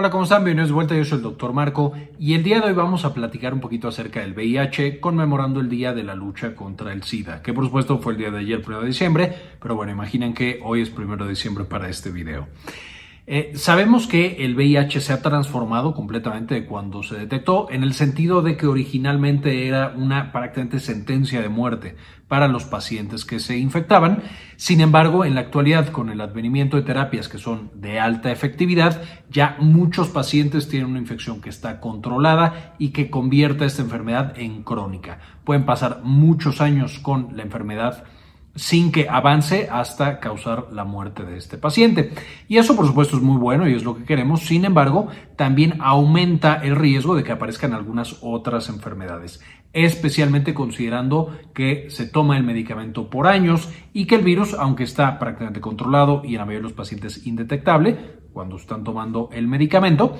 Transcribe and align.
Hola, 0.00 0.10
¿cómo 0.10 0.22
están? 0.22 0.44
Bienvenidos 0.44 0.68
de 0.68 0.74
vuelta, 0.74 0.94
yo 0.94 1.04
soy 1.04 1.16
el 1.16 1.24
doctor 1.24 1.52
Marco 1.52 1.92
y 2.20 2.34
el 2.34 2.44
día 2.44 2.60
de 2.60 2.68
hoy 2.68 2.72
vamos 2.72 3.04
a 3.04 3.12
platicar 3.12 3.52
un 3.52 3.58
poquito 3.58 3.88
acerca 3.88 4.20
del 4.20 4.32
VIH 4.32 5.00
conmemorando 5.00 5.58
el 5.58 5.68
Día 5.68 5.92
de 5.92 6.04
la 6.04 6.14
Lucha 6.14 6.54
contra 6.54 6.92
el 6.92 7.02
SIDA, 7.02 7.42
que 7.42 7.52
por 7.52 7.64
supuesto 7.64 7.98
fue 7.98 8.12
el 8.12 8.18
día 8.20 8.30
de 8.30 8.38
ayer, 8.38 8.62
1 8.64 8.82
de 8.82 8.86
diciembre, 8.86 9.34
pero 9.60 9.74
bueno, 9.74 9.90
imaginen 9.90 10.34
que 10.34 10.60
hoy 10.62 10.82
es 10.82 10.96
1 10.96 11.16
de 11.16 11.28
diciembre 11.28 11.64
para 11.64 11.88
este 11.88 12.12
video. 12.12 12.46
Eh, 13.30 13.52
sabemos 13.56 14.06
que 14.06 14.42
el 14.42 14.54
VIH 14.54 15.02
se 15.02 15.12
ha 15.12 15.20
transformado 15.20 15.92
completamente 15.92 16.54
de 16.54 16.64
cuando 16.64 17.02
se 17.02 17.14
detectó, 17.14 17.68
en 17.70 17.82
el 17.82 17.92
sentido 17.92 18.40
de 18.40 18.56
que 18.56 18.66
originalmente 18.66 19.68
era 19.68 19.92
una 19.94 20.32
prácticamente 20.32 20.80
sentencia 20.80 21.42
de 21.42 21.50
muerte 21.50 21.94
para 22.26 22.48
los 22.48 22.64
pacientes 22.64 23.26
que 23.26 23.38
se 23.38 23.58
infectaban. 23.58 24.22
Sin 24.56 24.80
embargo, 24.80 25.26
en 25.26 25.34
la 25.34 25.42
actualidad, 25.42 25.88
con 25.88 26.08
el 26.08 26.22
advenimiento 26.22 26.78
de 26.78 26.84
terapias 26.84 27.28
que 27.28 27.36
son 27.36 27.70
de 27.74 28.00
alta 28.00 28.32
efectividad, 28.32 29.02
ya 29.28 29.58
muchos 29.60 30.08
pacientes 30.08 30.66
tienen 30.66 30.88
una 30.88 30.98
infección 30.98 31.42
que 31.42 31.50
está 31.50 31.80
controlada 31.80 32.76
y 32.78 32.92
que 32.92 33.10
convierte 33.10 33.66
esta 33.66 33.82
enfermedad 33.82 34.38
en 34.38 34.62
crónica. 34.62 35.18
Pueden 35.44 35.66
pasar 35.66 36.00
muchos 36.02 36.62
años 36.62 36.98
con 36.98 37.36
la 37.36 37.42
enfermedad 37.42 38.04
sin 38.58 38.92
que 38.92 39.08
avance 39.08 39.68
hasta 39.70 40.20
causar 40.20 40.66
la 40.72 40.84
muerte 40.84 41.24
de 41.24 41.38
este 41.38 41.58
paciente. 41.58 42.12
Y 42.48 42.58
eso 42.58 42.76
por 42.76 42.86
supuesto 42.86 43.16
es 43.16 43.22
muy 43.22 43.38
bueno 43.38 43.68
y 43.68 43.74
es 43.74 43.84
lo 43.84 43.96
que 43.96 44.04
queremos, 44.04 44.40
sin 44.40 44.64
embargo, 44.64 45.08
también 45.36 45.74
aumenta 45.80 46.60
el 46.62 46.76
riesgo 46.76 47.14
de 47.14 47.24
que 47.24 47.32
aparezcan 47.32 47.72
algunas 47.72 48.18
otras 48.20 48.68
enfermedades, 48.68 49.40
especialmente 49.72 50.54
considerando 50.54 51.38
que 51.54 51.86
se 51.90 52.06
toma 52.06 52.36
el 52.36 52.44
medicamento 52.44 53.08
por 53.08 53.26
años 53.26 53.68
y 53.92 54.06
que 54.06 54.16
el 54.16 54.22
virus, 54.22 54.54
aunque 54.54 54.84
está 54.84 55.18
prácticamente 55.18 55.60
controlado 55.60 56.22
y 56.24 56.34
en 56.34 56.38
la 56.38 56.44
mayoría 56.44 56.60
de 56.60 56.64
los 56.64 56.72
pacientes 56.72 57.26
indetectable, 57.26 58.18
cuando 58.32 58.56
están 58.56 58.84
tomando 58.84 59.30
el 59.32 59.46
medicamento, 59.46 60.16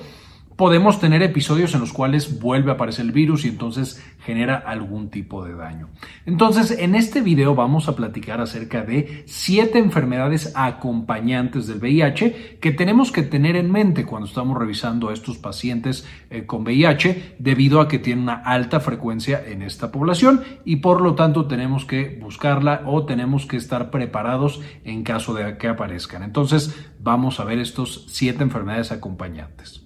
podemos 0.59 0.99
tener 0.99 1.23
episodios 1.23 1.73
en 1.73 1.79
los 1.79 1.93
cuales 1.93 2.41
vuelve 2.41 2.69
a 2.69 2.73
aparecer 2.73 3.05
el 3.05 3.13
virus 3.13 3.45
y 3.45 3.47
entonces 3.47 4.03
genera 4.25 4.57
algún 4.57 5.09
tipo 5.09 5.45
de 5.45 5.55
daño. 5.55 5.87
Entonces, 6.25 6.71
en 6.71 6.95
este 6.95 7.21
video 7.21 7.55
vamos 7.55 7.87
a 7.87 7.95
platicar 7.95 8.41
acerca 8.41 8.81
de 8.81 9.23
siete 9.25 9.79
enfermedades 9.79 10.51
acompañantes 10.55 11.65
del 11.67 11.77
VIH 11.77 12.57
que 12.59 12.71
tenemos 12.73 13.13
que 13.13 13.23
tener 13.23 13.55
en 13.55 13.71
mente 13.71 14.05
cuando 14.05 14.27
estamos 14.27 14.57
revisando 14.57 15.07
a 15.07 15.13
estos 15.13 15.37
pacientes 15.37 16.05
eh, 16.29 16.45
con 16.45 16.63
VIH 16.63 17.35
debido 17.39 17.79
a 17.79 17.87
que 17.87 17.97
tienen 17.97 18.23
una 18.23 18.43
alta 18.43 18.81
frecuencia 18.81 19.41
en 19.47 19.61
esta 19.61 19.93
población 19.93 20.43
y 20.65 20.75
por 20.75 20.99
lo 20.99 21.15
tanto 21.15 21.45
tenemos 21.45 21.85
que 21.85 22.19
buscarla 22.21 22.81
o 22.85 23.05
tenemos 23.05 23.45
que 23.45 23.55
estar 23.55 23.91
preparados 23.91 24.61
en 24.83 25.03
caso 25.03 25.33
de 25.33 25.57
que 25.57 25.69
aparezcan. 25.69 26.21
Entonces, 26.21 26.75
vamos 26.99 27.39
a 27.39 27.45
ver 27.45 27.59
estos 27.59 28.07
siete 28.09 28.43
enfermedades 28.43 28.91
acompañantes. 28.91 29.83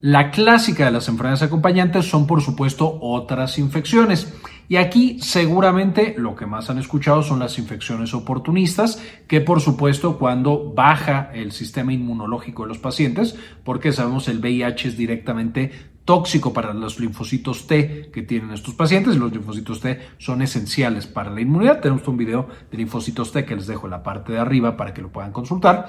La 0.00 0.30
clásica 0.30 0.84
de 0.84 0.90
las 0.90 1.08
enfermedades 1.08 1.42
acompañantes 1.42 2.04
son 2.04 2.26
por 2.26 2.42
supuesto 2.42 2.98
otras 3.00 3.58
infecciones. 3.58 4.30
Y 4.68 4.76
aquí 4.76 5.18
seguramente 5.22 6.14
lo 6.18 6.36
que 6.36 6.44
más 6.44 6.68
han 6.68 6.76
escuchado 6.76 7.22
son 7.22 7.38
las 7.38 7.58
infecciones 7.58 8.12
oportunistas, 8.12 9.02
que 9.26 9.40
por 9.40 9.62
supuesto 9.62 10.18
cuando 10.18 10.70
baja 10.74 11.30
el 11.32 11.50
sistema 11.50 11.94
inmunológico 11.94 12.64
de 12.64 12.68
los 12.68 12.78
pacientes, 12.78 13.38
porque 13.64 13.90
sabemos 13.90 14.28
el 14.28 14.40
VIH 14.40 14.88
es 14.88 14.98
directamente 14.98 15.72
tóxico 16.04 16.52
para 16.52 16.74
los 16.74 17.00
linfocitos 17.00 17.66
T 17.66 18.10
que 18.12 18.20
tienen 18.20 18.50
estos 18.50 18.74
pacientes. 18.74 19.16
Los 19.16 19.32
linfocitos 19.32 19.80
T 19.80 19.98
son 20.18 20.42
esenciales 20.42 21.06
para 21.06 21.30
la 21.30 21.40
inmunidad. 21.40 21.80
Tenemos 21.80 22.06
un 22.06 22.18
video 22.18 22.48
de 22.70 22.76
linfocitos 22.76 23.32
T 23.32 23.46
que 23.46 23.56
les 23.56 23.66
dejo 23.66 23.86
en 23.86 23.92
la 23.92 24.02
parte 24.02 24.32
de 24.32 24.40
arriba 24.40 24.76
para 24.76 24.92
que 24.92 25.00
lo 25.00 25.08
puedan 25.08 25.32
consultar. 25.32 25.88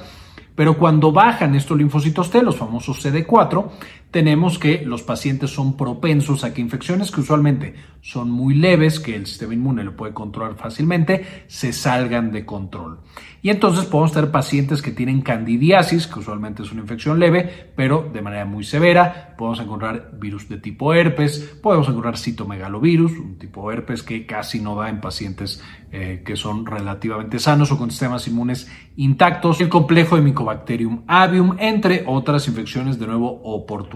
Pero 0.58 0.76
cuando 0.76 1.12
bajan 1.12 1.54
estos 1.54 1.78
linfocitos 1.78 2.32
T, 2.32 2.42
los 2.42 2.56
famosos 2.56 3.06
CD4, 3.06 3.70
tenemos 4.12 4.58
que 4.58 4.84
los 4.86 5.04
pacientes 5.04 5.52
son 5.52 5.76
propensos 5.76 6.44
a 6.44 6.54
que 6.54 6.62
infecciones 6.62 7.12
que 7.12 7.22
usualmente 7.22 7.76
son 8.02 8.32
muy 8.32 8.56
leves, 8.56 9.00
que 9.00 9.16
el 9.16 9.26
sistema 9.26 9.54
inmune 9.54 9.84
lo 9.84 9.96
puede 9.96 10.14
controlar 10.14 10.56
fácilmente, 10.56 11.44
se 11.48 11.74
salgan 11.74 12.32
de 12.32 12.46
control. 12.46 13.00
Y 13.42 13.50
entonces 13.50 13.86
podemos 13.86 14.14
tener 14.14 14.32
pacientes 14.32 14.82
que 14.82 14.92
tienen 14.92 15.22
candidiasis, 15.22 16.08
que 16.08 16.20
usualmente 16.20 16.64
es 16.64 16.72
una 16.72 16.82
infección 16.82 17.20
leve, 17.20 17.72
pero 17.76 18.10
de 18.12 18.22
manera 18.22 18.46
muy 18.46 18.64
severa. 18.64 19.36
Podemos 19.38 19.60
encontrar 19.60 20.12
virus 20.18 20.50
de 20.50 20.58
tipo 20.58 20.94
herpes, 20.94 21.40
podemos 21.62 21.88
encontrar 21.88 22.18
citomegalovirus, 22.18 23.12
un 23.12 23.38
tipo 23.38 23.72
herpes 23.72 24.04
que 24.04 24.26
casi 24.26 24.60
no 24.60 24.76
da 24.76 24.90
en 24.90 25.02
pacientes 25.02 25.62
eh, 25.92 26.24
que 26.26 26.36
son 26.36 26.66
relativamente 26.66 27.40
sanos 27.40 27.72
o 27.72 27.78
con 27.78 27.92
sistemas 27.92 28.28
inmunes 28.28 28.70
intactos, 28.98 29.62
el 29.62 29.70
complejo 29.70 30.16
de 30.16 30.22
Mycobacterium 30.22 31.04
avium, 31.08 31.56
entre 31.60 32.04
otras 32.08 32.48
infecciones 32.48 33.00
de 33.00 33.08
nuevo 33.08 33.40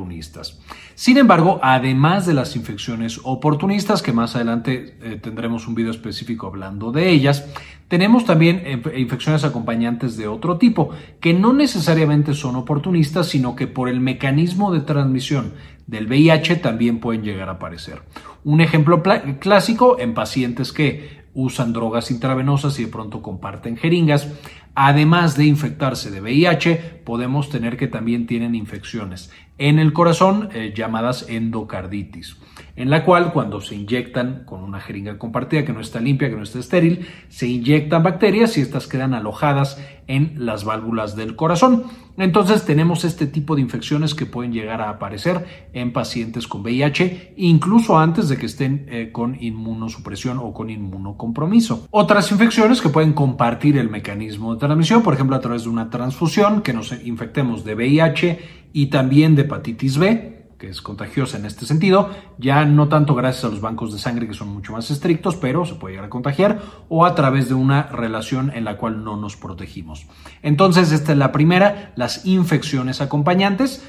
oportunistas. 0.02 0.60
Sin 0.96 1.18
embargo, 1.18 1.60
además 1.62 2.26
de 2.26 2.34
las 2.34 2.56
infecciones 2.56 3.20
oportunistas, 3.24 4.02
que 4.02 4.14
más 4.14 4.36
adelante 4.36 4.98
eh, 5.02 5.20
tendremos 5.22 5.68
un 5.68 5.76
video 5.76 5.92
específico 5.92 6.48
hablando 6.48 6.92
de 6.92 7.10
ellas, 7.10 7.46
tenemos 7.88 8.26
también 8.26 8.64
infecciones 8.96 9.44
acompañantes 9.44 10.16
de 10.16 10.28
otro 10.28 10.58
tipo, 10.58 10.92
que 11.20 11.34
no 11.34 11.52
necesariamente 11.52 12.34
son 12.34 12.56
oportunistas, 12.56 13.28
sino 13.28 13.56
que 13.56 13.68
por 13.68 13.90
el 13.90 14.00
mecanismo 14.00 14.72
de 14.72 14.80
transmisión 14.80 15.54
del 15.88 16.08
VIH 16.08 16.56
también 16.58 17.00
pueden 17.00 17.24
llegar 17.24 17.50
a 17.50 17.54
aparecer. 17.54 18.02
Un 18.46 18.62
ejemplo 18.62 19.04
clásico 19.40 20.00
en 20.00 20.14
pacientes 20.14 20.72
que 20.72 21.22
usan 21.34 21.74
drogas 21.74 22.12
intravenosas 22.12 22.80
y 22.80 22.86
de 22.86 22.92
pronto 22.92 23.22
comparten 23.22 23.78
jeringas. 23.78 24.30
Además 24.74 25.36
de 25.36 25.46
infectarse 25.46 26.12
de 26.12 26.22
VIH, 26.22 27.02
podemos 27.04 27.50
tener 27.50 27.76
que 27.76 27.88
también 27.88 28.26
tienen 28.26 28.56
infecciones 28.56 29.32
en 29.62 29.78
el 29.78 29.94
corazón 29.94 30.50
eh, 30.54 30.74
llamadas 30.76 31.28
endocarditis, 31.30 32.36
en 32.76 32.90
la 32.90 33.06
cual 33.06 33.32
cuando 33.32 33.62
se 33.62 33.76
inyectan 33.76 34.42
con 34.44 34.64
una 34.64 34.80
jeringa 34.80 35.20
compartida 35.20 35.64
que 35.64 35.72
no 35.72 35.82
está 35.82 36.00
limpia, 36.00 36.32
que 36.32 36.36
no 36.36 36.42
está 36.42 36.58
estéril, 36.58 37.08
se 37.30 37.48
inyectan 37.48 38.02
bacterias 38.02 38.58
y 38.58 38.62
estas 38.62 38.88
quedan 38.88 39.14
alojadas 39.14 39.80
en 40.08 40.34
las 40.38 40.66
válvulas 40.66 41.16
del 41.16 41.36
corazón. 41.36 41.84
Entonces 42.18 42.66
tenemos 42.66 43.06
este 43.06 43.28
tipo 43.28 43.56
de 43.56 43.62
infecciones 43.62 44.16
que 44.16 44.26
pueden 44.26 44.52
llegar 44.52 44.82
a 44.82 44.90
aparecer 44.90 45.70
en 45.74 45.94
pacientes 45.94 46.48
con 46.48 46.62
VIH, 46.62 47.36
incluso 47.38 48.00
antes 48.00 48.30
de 48.30 48.38
que 48.38 48.48
estén 48.48 48.88
eh, 48.90 49.12
con 49.12 49.38
inmunosupresión 49.42 50.40
o 50.40 50.54
con 50.54 50.70
inmunocompromiso. 50.70 51.88
Otras 51.92 52.32
infecciones 52.32 52.82
que 52.82 52.90
pueden 52.90 53.14
compartir 53.14 53.78
el 53.78 53.90
mecanismo 53.90 54.54
de 54.54 54.60
transmisión, 54.60 55.04
por 55.04 55.14
ejemplo 55.14 55.36
a 55.36 55.40
través 55.40 55.64
de 55.64 55.70
una 55.70 55.90
transfusión, 55.90 56.62
que 56.62 56.74
nos 56.74 56.92
infectemos 57.04 57.64
de 57.64 57.76
VIH 57.76 58.61
y 58.74 58.88
también 58.88 59.36
de 59.36 59.44
hepatitis 59.44 59.98
B, 59.98 60.42
que 60.62 60.70
es 60.70 60.82
contagiosa 60.82 61.38
en 61.38 61.46
este 61.46 61.66
sentido, 61.66 62.12
ya 62.38 62.66
no 62.66 62.88
tanto 62.88 63.16
gracias 63.16 63.46
a 63.46 63.50
los 63.50 63.62
bancos 63.62 63.92
de 63.92 63.98
sangre 63.98 64.28
que 64.28 64.36
son 64.36 64.50
mucho 64.50 64.74
más 64.74 64.92
estrictos, 64.92 65.36
pero 65.36 65.66
se 65.66 65.74
puede 65.74 65.94
llegar 65.94 66.06
a 66.06 66.10
contagiar 66.12 66.62
o 66.88 67.04
a 67.04 67.16
través 67.16 67.50
de 67.50 67.56
una 67.56 67.84
relación 67.84 68.52
en 68.54 68.66
la 68.66 68.78
cual 68.78 69.04
no 69.04 69.18
nos 69.18 69.36
protegimos. 69.36 70.06
Entonces, 70.44 70.92
esta 70.92 71.14
es 71.14 71.18
la 71.18 71.32
primera, 71.32 71.94
las 71.96 72.28
infecciones 72.28 73.02
acompañantes. 73.02 73.84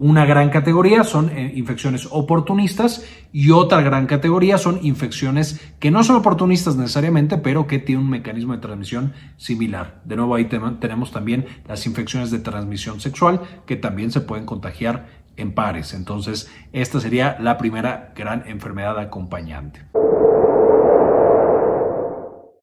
Una 0.00 0.24
gran 0.24 0.50
categoría 0.50 1.02
son 1.02 1.28
eh, 1.30 1.52
infecciones 1.56 2.06
oportunistas 2.12 3.04
y 3.32 3.50
otra 3.50 3.80
gran 3.82 4.06
categoría 4.06 4.56
son 4.56 4.78
infecciones 4.82 5.60
que 5.80 5.90
no 5.90 6.04
son 6.04 6.14
oportunistas 6.14 6.76
necesariamente, 6.76 7.36
pero 7.36 7.66
que 7.66 7.80
tienen 7.80 8.04
un 8.04 8.10
mecanismo 8.10 8.52
de 8.52 8.60
transmisión 8.60 9.12
similar. 9.38 10.00
De 10.04 10.14
nuevo 10.14 10.36
ahí 10.36 10.44
tenemos 10.44 11.10
también 11.10 11.46
las 11.66 11.84
infecciones 11.84 12.30
de 12.30 12.38
transmisión 12.38 13.00
sexual 13.00 13.40
que 13.66 13.74
también 13.74 14.12
se 14.12 14.20
pueden 14.20 14.46
contagiar 14.46 15.06
en 15.36 15.52
pares. 15.52 15.92
Entonces, 15.94 16.48
esta 16.72 17.00
sería 17.00 17.36
la 17.40 17.58
primera 17.58 18.12
gran 18.14 18.44
enfermedad 18.46 19.00
acompañante. 19.00 19.84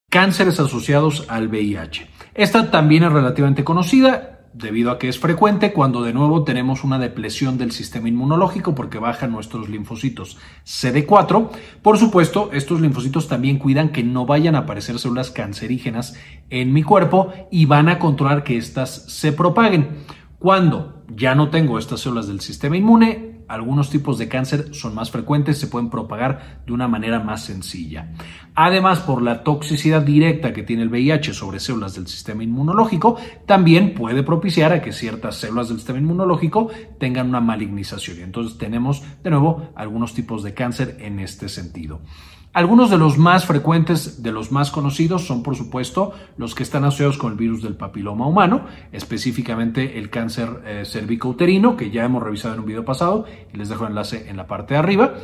Cánceres 0.09 0.57
asociados 0.62 1.25
al 1.28 1.50
VIH. 1.50 2.07
Esta 2.34 2.72
también 2.72 3.03
es 3.03 3.11
relativamente 3.11 3.66
conocida 3.66 4.34
debido 4.57 4.90
a 4.91 4.99
que 4.99 5.09
es 5.09 5.19
frecuente 5.19 5.73
cuando 5.73 6.02
de 6.02 6.13
nuevo 6.13 6.43
tenemos 6.43 6.84
una 6.84 6.97
depresión 6.97 7.57
del 7.57 7.72
sistema 7.72 8.07
inmunológico 8.07 8.73
porque 8.73 8.99
bajan 8.99 9.31
nuestros 9.31 9.67
linfocitos 9.67 10.37
CD4. 10.66 11.49
Por 11.81 11.97
supuesto, 11.97 12.49
estos 12.53 12.79
linfocitos 12.79 13.28
también 13.28 13.59
cuidan 13.59 13.90
que 13.90 14.03
no 14.03 14.25
vayan 14.25 14.55
a 14.55 14.59
aparecer 14.59 14.97
células 14.97 15.29
cancerígenas 15.29 16.16
en 16.49 16.72
mi 16.72 16.84
cuerpo 16.84 17.34
y 17.52 17.66
van 17.66 17.90
a 17.90 17.99
controlar 17.99 18.43
que 18.43 18.57
éstas 18.57 19.05
se 19.07 19.34
propaguen. 19.34 20.05
Cuando 20.40 20.94
ya 21.16 21.35
no 21.35 21.49
tengo 21.49 21.78
estas 21.79 22.02
células 22.02 22.28
del 22.28 22.41
sistema 22.41 22.78
inmune, 22.78 23.35
algunos 23.47 23.90
tipos 23.91 24.17
de 24.17 24.28
cáncer 24.28 24.73
son 24.73 24.96
más 24.96 25.11
frecuentes, 25.11 25.59
se 25.59 25.67
pueden 25.67 25.90
propagar 25.90 26.63
de 26.66 26.73
una 26.73 26.87
manera 26.87 27.19
más 27.19 27.43
sencilla. 27.43 28.13
Además, 28.55 28.99
por 28.99 29.22
la 29.22 29.43
toxicidad 29.43 30.02
directa 30.02 30.52
que 30.52 30.63
tiene 30.63 30.84
el 30.84 30.90
VIH 30.90 31.34
sobre 31.34 31.59
células 31.59 31.93
del 31.93 32.07
sistema 32.07 32.43
inmunológico, 32.43 33.17
también 33.46 33.93
puede 33.93 34.23
propiciar 34.23 34.73
a 34.73 34.81
que 34.81 34.91
ciertas 34.91 35.35
células 35.35 35.69
del 35.69 35.78
sistema 35.78 35.99
inmunológico 35.99 36.69
tengan 36.97 37.29
una 37.29 37.41
malignización. 37.41 38.19
Y 38.19 38.22
entonces 38.23 38.57
tenemos 38.57 39.03
de 39.23 39.29
nuevo 39.29 39.69
algunos 39.75 40.13
tipos 40.13 40.41
de 40.41 40.53
cáncer 40.53 40.97
en 40.99 41.19
este 41.19 41.49
sentido. 41.49 42.02
Algunos 42.55 42.90
de 42.90 42.97
los 42.97 43.17
más 43.17 43.46
frecuentes, 43.46 44.23
de 44.23 44.31
los 44.31 44.53
más 44.53 44.72
conocidos, 44.72 45.28
son 45.28 45.43
por 45.43 45.57
supuesto 45.57 46.13
los 46.37 46.55
que 46.55 46.63
están 46.63 46.85
asociados 46.85 47.17
con 47.17 47.34
el 47.34 47.37
virus 47.37 47.61
del 47.61 47.75
papiloma 47.75 48.28
humano, 48.28 48.63
específicamente 48.93 49.99
el 49.99 50.09
cáncer 50.09 50.61
eh, 50.66 50.84
cervicouterino, 50.85 51.75
que 51.75 51.91
ya 51.91 52.05
hemos 52.05 52.23
revisado 52.23 52.53
en 52.53 52.61
un 52.61 52.66
video 52.66 52.85
pasado 52.85 53.25
y 53.53 53.57
les 53.57 53.67
dejo 53.67 53.84
el 53.84 53.90
enlace 53.90 54.29
en 54.29 54.37
la 54.37 54.47
parte 54.47 54.75
de 54.75 54.78
arriba. 54.78 55.16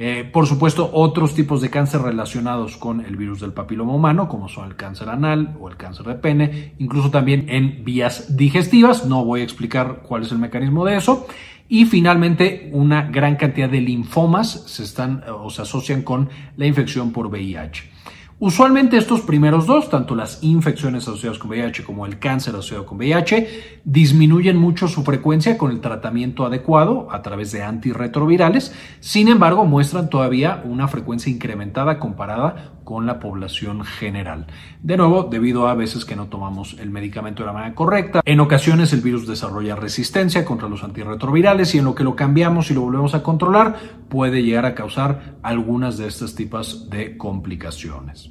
Eh, 0.00 0.28
por 0.32 0.46
supuesto, 0.46 0.90
otros 0.92 1.34
tipos 1.34 1.60
de 1.60 1.70
cáncer 1.70 2.02
relacionados 2.02 2.76
con 2.76 3.00
el 3.00 3.16
virus 3.16 3.40
del 3.40 3.52
papiloma 3.52 3.92
humano, 3.92 4.28
como 4.28 4.48
son 4.48 4.68
el 4.68 4.76
cáncer 4.76 5.08
anal 5.08 5.56
o 5.60 5.68
el 5.68 5.76
cáncer 5.76 6.06
de 6.06 6.14
pene, 6.14 6.74
incluso 6.78 7.10
también 7.10 7.46
en 7.48 7.84
vías 7.84 8.36
digestivas. 8.36 9.06
No 9.06 9.24
voy 9.24 9.40
a 9.40 9.44
explicar 9.44 10.02
cuál 10.06 10.22
es 10.22 10.30
el 10.30 10.38
mecanismo 10.38 10.84
de 10.84 10.96
eso. 10.96 11.26
Y 11.68 11.84
finalmente, 11.84 12.70
una 12.72 13.02
gran 13.10 13.34
cantidad 13.34 13.68
de 13.68 13.80
linfomas 13.80 14.48
se 14.66 14.84
están 14.84 15.24
o 15.28 15.50
se 15.50 15.62
asocian 15.62 16.02
con 16.02 16.30
la 16.56 16.66
infección 16.66 17.10
por 17.12 17.26
VIH. 17.26 17.97
Usualmente 18.40 18.96
estos 18.96 19.22
primeros 19.22 19.66
dos, 19.66 19.90
tanto 19.90 20.14
las 20.14 20.44
infecciones 20.44 21.02
asociadas 21.08 21.38
con 21.38 21.50
VIH 21.50 21.82
como 21.82 22.06
el 22.06 22.20
cáncer 22.20 22.54
asociado 22.54 22.86
con 22.86 22.96
VIH, 22.98 23.80
disminuyen 23.82 24.56
mucho 24.56 24.86
su 24.86 25.02
frecuencia 25.02 25.58
con 25.58 25.72
el 25.72 25.80
tratamiento 25.80 26.46
adecuado 26.46 27.08
a 27.10 27.20
través 27.20 27.50
de 27.50 27.64
antirretrovirales. 27.64 28.72
Sin 29.00 29.26
embargo, 29.26 29.64
muestran 29.64 30.08
todavía 30.08 30.62
una 30.64 30.86
frecuencia 30.86 31.32
incrementada 31.32 31.98
comparada 31.98 32.77
con 32.88 33.04
la 33.04 33.20
población 33.20 33.84
general. 33.84 34.46
De 34.82 34.96
nuevo, 34.96 35.24
debido 35.24 35.68
a 35.68 35.74
veces 35.74 36.06
que 36.06 36.16
no 36.16 36.28
tomamos 36.28 36.74
el 36.80 36.88
medicamento 36.90 37.42
de 37.42 37.48
la 37.48 37.52
manera 37.52 37.74
correcta. 37.74 38.22
En 38.24 38.40
ocasiones 38.40 38.94
el 38.94 39.02
virus 39.02 39.26
desarrolla 39.26 39.76
resistencia 39.76 40.42
contra 40.42 40.70
los 40.70 40.82
antirretrovirales 40.82 41.74
y 41.74 41.78
en 41.80 41.84
lo 41.84 41.94
que 41.94 42.02
lo 42.02 42.16
cambiamos 42.16 42.70
y 42.70 42.74
lo 42.74 42.80
volvemos 42.80 43.14
a 43.14 43.22
controlar 43.22 43.76
puede 44.08 44.42
llegar 44.42 44.64
a 44.64 44.74
causar 44.74 45.34
algunas 45.42 45.98
de 45.98 46.06
estas 46.06 46.34
tipos 46.34 46.88
de 46.88 47.18
complicaciones. 47.18 48.30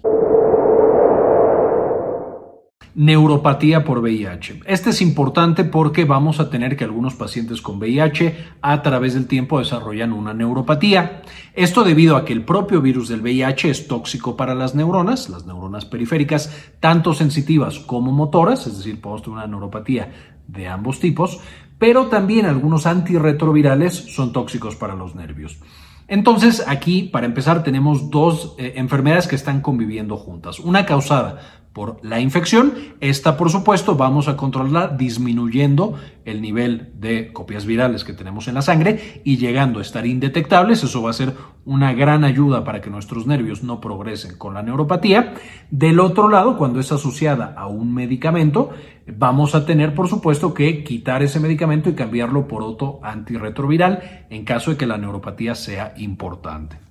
Neuropatía 3.00 3.84
por 3.84 4.00
VIH. 4.00 4.62
Este 4.66 4.90
es 4.90 5.04
importante 5.04 5.64
porque 5.64 6.04
vamos 6.04 6.40
a 6.40 6.50
tener 6.50 6.76
que 6.76 6.84
algunos 6.84 7.14
pacientes 7.14 7.62
con 7.62 7.78
VIH 7.78 8.36
a 8.60 8.82
través 8.82 9.14
del 9.14 9.28
tiempo 9.28 9.60
desarrollan 9.60 10.12
una 10.14 10.34
neuropatía. 10.34 11.22
Esto 11.54 11.84
debido 11.84 12.16
a 12.16 12.26
que 12.26 12.34
el 12.34 12.44
propio 12.44 12.82
virus 12.82 13.08
del 13.08 13.22
VIH 13.22 13.70
es 13.70 13.88
tóxico 13.88 14.36
para 14.36 14.56
las 14.56 14.74
neuronas, 14.74 15.30
las 15.30 15.46
neuronas 15.46 15.86
periféricas, 15.86 16.72
tanto 16.80 17.14
sensitivas 17.14 17.78
como 17.78 18.12
motoras, 18.12 18.66
es 18.66 18.78
decir, 18.78 19.00
podemos 19.00 19.22
tener 19.22 19.38
una 19.38 19.46
neuropatía 19.46 20.12
de 20.48 20.68
ambos 20.68 21.00
tipos, 21.00 21.40
pero 21.78 22.08
también 22.08 22.48
algunos 22.48 22.88
antirretrovirales 22.88 23.94
son 23.94 24.34
tóxicos 24.34 24.76
para 24.76 24.96
los 24.96 25.14
nervios. 25.14 25.60
Entonces, 26.08 26.64
aquí, 26.68 27.04
para 27.04 27.26
empezar, 27.28 27.64
tenemos 27.64 28.10
dos 28.10 28.56
eh, 28.58 28.74
enfermedades 28.78 29.28
que 29.28 29.36
están 29.36 29.62
conviviendo 29.62 30.16
juntas. 30.16 30.58
Una 30.58 30.86
causada 30.86 31.67
por 31.78 32.00
la 32.02 32.20
infección. 32.20 32.74
Esta, 33.02 33.38
por 33.38 33.52
supuesto, 33.52 33.96
vamos 33.96 34.28
a 34.28 34.36
controlarla 34.36 34.88
disminuyendo 34.88 35.94
el 36.26 36.42
nivel 36.42 36.90
de 36.96 37.32
copias 37.32 37.68
virales 37.68 38.04
que 38.04 38.14
tenemos 38.14 38.48
en 38.48 38.56
la 38.56 38.64
sangre 38.64 39.22
y 39.24 39.38
llegando 39.38 39.78
a 39.78 39.84
estar 39.84 40.08
indetectables. 40.08 40.84
Eso 40.84 41.04
va 41.04 41.12
a 41.12 41.14
ser 41.14 41.36
una 41.66 41.94
gran 41.94 42.24
ayuda 42.24 42.64
para 42.64 42.82
que 42.82 42.90
nuestros 42.90 43.28
nervios 43.28 43.62
no 43.62 43.80
progresen 43.80 44.40
con 44.40 44.56
la 44.56 44.64
neuropatía. 44.64 45.36
Del 45.70 46.00
otro 46.00 46.30
lado, 46.30 46.58
cuando 46.58 46.80
es 46.80 46.92
asociada 46.92 47.54
a 47.56 47.68
un 47.68 47.94
medicamento, 47.94 48.72
vamos 49.06 49.54
a 49.54 49.68
tener, 49.68 49.94
por 49.94 50.08
supuesto, 50.08 50.56
que 50.56 50.84
quitar 50.84 51.22
ese 51.22 51.40
medicamento 51.40 51.92
y 51.92 51.94
cambiarlo 51.94 52.48
por 52.48 52.64
otro 52.64 53.00
antirretroviral 53.04 54.26
en 54.32 54.46
caso 54.46 54.72
de 54.72 54.78
que 54.78 54.88
la 54.88 54.98
neuropatía 54.98 55.54
sea 55.54 55.94
importante. 55.98 56.87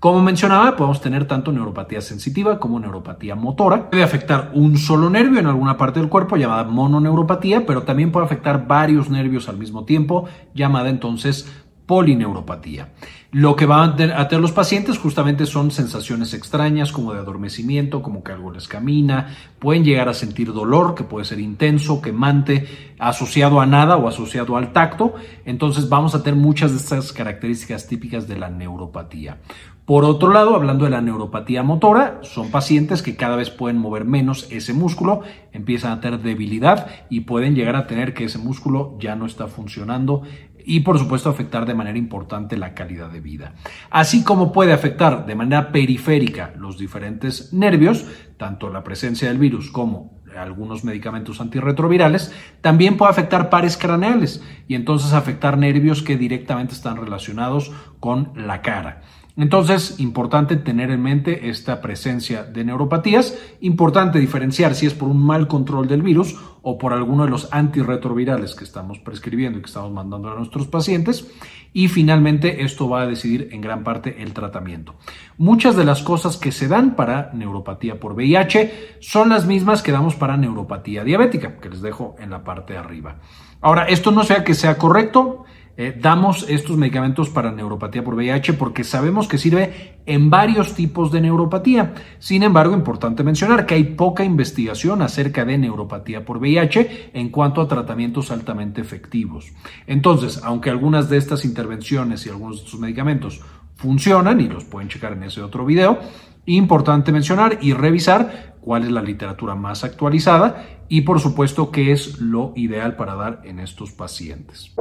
Como 0.00 0.22
mencionaba, 0.22 0.76
podemos 0.76 1.02
tener 1.02 1.26
tanto 1.26 1.52
neuropatía 1.52 2.00
sensitiva 2.00 2.58
como 2.58 2.80
neuropatía 2.80 3.34
motora. 3.34 3.90
Puede 3.90 4.02
afectar 4.02 4.50
un 4.54 4.78
solo 4.78 5.10
nervio 5.10 5.40
en 5.40 5.46
alguna 5.46 5.76
parte 5.76 6.00
del 6.00 6.08
cuerpo 6.08 6.38
llamada 6.38 6.64
mononeuropatía, 6.64 7.66
pero 7.66 7.82
también 7.82 8.10
puede 8.10 8.24
afectar 8.24 8.66
varios 8.66 9.10
nervios 9.10 9.50
al 9.50 9.58
mismo 9.58 9.84
tiempo, 9.84 10.24
llamada 10.54 10.88
entonces 10.88 11.52
polineuropatía. 11.90 12.90
Lo 13.32 13.56
que 13.56 13.66
van 13.66 14.00
a 14.12 14.28
tener 14.28 14.40
los 14.40 14.52
pacientes 14.52 14.96
justamente 14.96 15.44
son 15.44 15.72
sensaciones 15.72 16.34
extrañas 16.34 16.92
como 16.92 17.12
de 17.12 17.18
adormecimiento, 17.18 18.00
como 18.00 18.22
que 18.22 18.30
algo 18.30 18.52
les 18.52 18.68
camina, 18.68 19.34
pueden 19.58 19.82
llegar 19.82 20.08
a 20.08 20.14
sentir 20.14 20.52
dolor 20.52 20.94
que 20.94 21.02
puede 21.02 21.24
ser 21.24 21.40
intenso, 21.40 22.00
quemante, 22.00 22.94
asociado 23.00 23.60
a 23.60 23.66
nada 23.66 23.96
o 23.96 24.06
asociado 24.06 24.56
al 24.56 24.72
tacto. 24.72 25.14
Entonces 25.44 25.88
vamos 25.88 26.14
a 26.14 26.22
tener 26.22 26.38
muchas 26.38 26.70
de 26.70 26.76
estas 26.76 27.12
características 27.12 27.88
típicas 27.88 28.28
de 28.28 28.38
la 28.38 28.50
neuropatía. 28.50 29.38
Por 29.90 30.04
otro 30.04 30.32
lado, 30.32 30.54
hablando 30.54 30.84
de 30.84 30.92
la 30.92 31.00
neuropatía 31.00 31.64
motora, 31.64 32.20
son 32.22 32.52
pacientes 32.52 33.02
que 33.02 33.16
cada 33.16 33.34
vez 33.34 33.50
pueden 33.50 33.78
mover 33.78 34.04
menos 34.04 34.46
ese 34.52 34.72
músculo, 34.72 35.22
empiezan 35.50 35.90
a 35.90 36.00
tener 36.00 36.20
debilidad 36.20 36.86
y 37.10 37.22
pueden 37.22 37.56
llegar 37.56 37.74
a 37.74 37.88
tener 37.88 38.14
que 38.14 38.26
ese 38.26 38.38
músculo 38.38 38.96
ya 39.00 39.16
no 39.16 39.26
está 39.26 39.48
funcionando 39.48 40.22
y 40.64 40.80
por 40.80 40.98
supuesto 40.98 41.30
afectar 41.30 41.66
de 41.66 41.74
manera 41.74 41.98
importante 41.98 42.56
la 42.56 42.74
calidad 42.74 43.10
de 43.10 43.20
vida. 43.20 43.54
Así 43.90 44.24
como 44.24 44.52
puede 44.52 44.72
afectar 44.72 45.26
de 45.26 45.34
manera 45.34 45.72
periférica 45.72 46.52
los 46.56 46.78
diferentes 46.78 47.52
nervios, 47.52 48.06
tanto 48.36 48.70
la 48.70 48.84
presencia 48.84 49.28
del 49.28 49.38
virus 49.38 49.70
como 49.70 50.20
algunos 50.38 50.84
medicamentos 50.84 51.40
antirretrovirales, 51.40 52.32
también 52.60 52.96
puede 52.96 53.10
afectar 53.10 53.50
pares 53.50 53.76
craneales 53.76 54.42
y 54.68 54.74
entonces 54.74 55.12
afectar 55.12 55.58
nervios 55.58 56.02
que 56.02 56.16
directamente 56.16 56.74
están 56.74 56.96
relacionados 56.96 57.72
con 57.98 58.32
la 58.34 58.62
cara. 58.62 59.02
Entonces, 59.36 60.00
importante 60.00 60.56
tener 60.56 60.90
en 60.90 61.02
mente 61.02 61.48
esta 61.48 61.80
presencia 61.80 62.44
de 62.44 62.64
neuropatías, 62.64 63.38
importante 63.60 64.18
diferenciar 64.18 64.74
si 64.74 64.86
es 64.86 64.94
por 64.94 65.08
un 65.08 65.24
mal 65.24 65.48
control 65.48 65.88
del 65.88 66.02
virus 66.02 66.36
o 66.62 66.76
por 66.78 66.92
alguno 66.92 67.24
de 67.24 67.30
los 67.30 67.48
antirretrovirales 67.52 68.54
que 68.54 68.64
estamos 68.64 68.98
prescribiendo 68.98 69.58
y 69.58 69.62
que 69.62 69.68
estamos 69.68 69.92
mandando 69.92 70.30
a 70.30 70.34
nuestros 70.34 70.66
pacientes. 70.66 71.26
Y 71.72 71.88
finalmente, 71.88 72.64
esto 72.64 72.88
va 72.88 73.02
a 73.02 73.06
decidir 73.06 73.48
en 73.52 73.60
gran 73.60 73.84
parte 73.84 74.22
el 74.22 74.32
tratamiento. 74.32 74.96
Muchas 75.38 75.76
de 75.76 75.84
las 75.84 76.02
cosas 76.02 76.36
que 76.36 76.50
se 76.50 76.66
dan 76.66 76.96
para 76.96 77.30
neuropatía 77.32 78.00
por 78.00 78.14
VIH 78.14 78.98
son 79.00 79.28
las 79.28 79.46
mismas 79.46 79.82
que 79.82 79.92
damos 79.92 80.16
para 80.16 80.36
neuropatía 80.36 81.04
diabética, 81.04 81.58
que 81.58 81.70
les 81.70 81.80
dejo 81.80 82.16
en 82.18 82.30
la 82.30 82.42
parte 82.42 82.72
de 82.72 82.80
arriba. 82.80 83.16
Ahora, 83.60 83.84
esto 83.84 84.10
no 84.10 84.24
sea 84.24 84.42
que 84.42 84.54
sea 84.54 84.78
correcto, 84.78 85.44
eh, 85.76 85.96
damos 85.98 86.44
estos 86.48 86.76
medicamentos 86.76 87.30
para 87.30 87.52
neuropatía 87.52 88.04
por 88.04 88.14
VIH 88.14 88.54
porque 88.54 88.84
sabemos 88.84 89.28
que 89.28 89.38
sirve 89.38 89.98
en 90.04 90.28
varios 90.28 90.74
tipos 90.74 91.10
de 91.10 91.20
neuropatía. 91.20 91.94
Sin 92.18 92.42
embargo, 92.42 92.74
importante 92.74 93.24
mencionar 93.24 93.66
que 93.66 93.74
hay 93.74 93.84
poca 93.84 94.24
investigación 94.24 95.02
acerca 95.02 95.44
de 95.44 95.58
neuropatía 95.58 96.24
por 96.24 96.38
VIH 96.38 97.10
en 97.14 97.30
cuanto 97.30 97.60
a 97.60 97.68
tratamientos 97.68 98.30
altamente 98.30 98.80
efectivos. 98.80 99.52
Entonces, 99.86 100.40
aunque 100.42 100.70
algunas 100.70 101.08
de 101.08 101.16
estas 101.16 101.44
intervenciones 101.44 102.26
y 102.26 102.30
algunos 102.30 102.58
de 102.58 102.64
estos 102.64 102.80
medicamentos 102.80 103.40
funcionan 103.76 104.40
y 104.40 104.48
los 104.48 104.64
pueden 104.64 104.88
checar 104.88 105.14
en 105.14 105.22
ese 105.22 105.40
otro 105.40 105.64
video, 105.64 105.98
importante 106.46 107.12
mencionar 107.12 107.58
y 107.60 107.72
revisar 107.72 108.56
cuál 108.60 108.84
es 108.84 108.90
la 108.90 109.02
literatura 109.02 109.54
más 109.54 109.84
actualizada 109.84 110.66
y 110.88 111.02
por 111.02 111.20
supuesto 111.20 111.70
qué 111.70 111.92
es 111.92 112.20
lo 112.20 112.52
ideal 112.56 112.96
para 112.96 113.14
dar 113.14 113.40
en 113.44 113.60
estos 113.60 113.92
pacientes. 113.92 114.74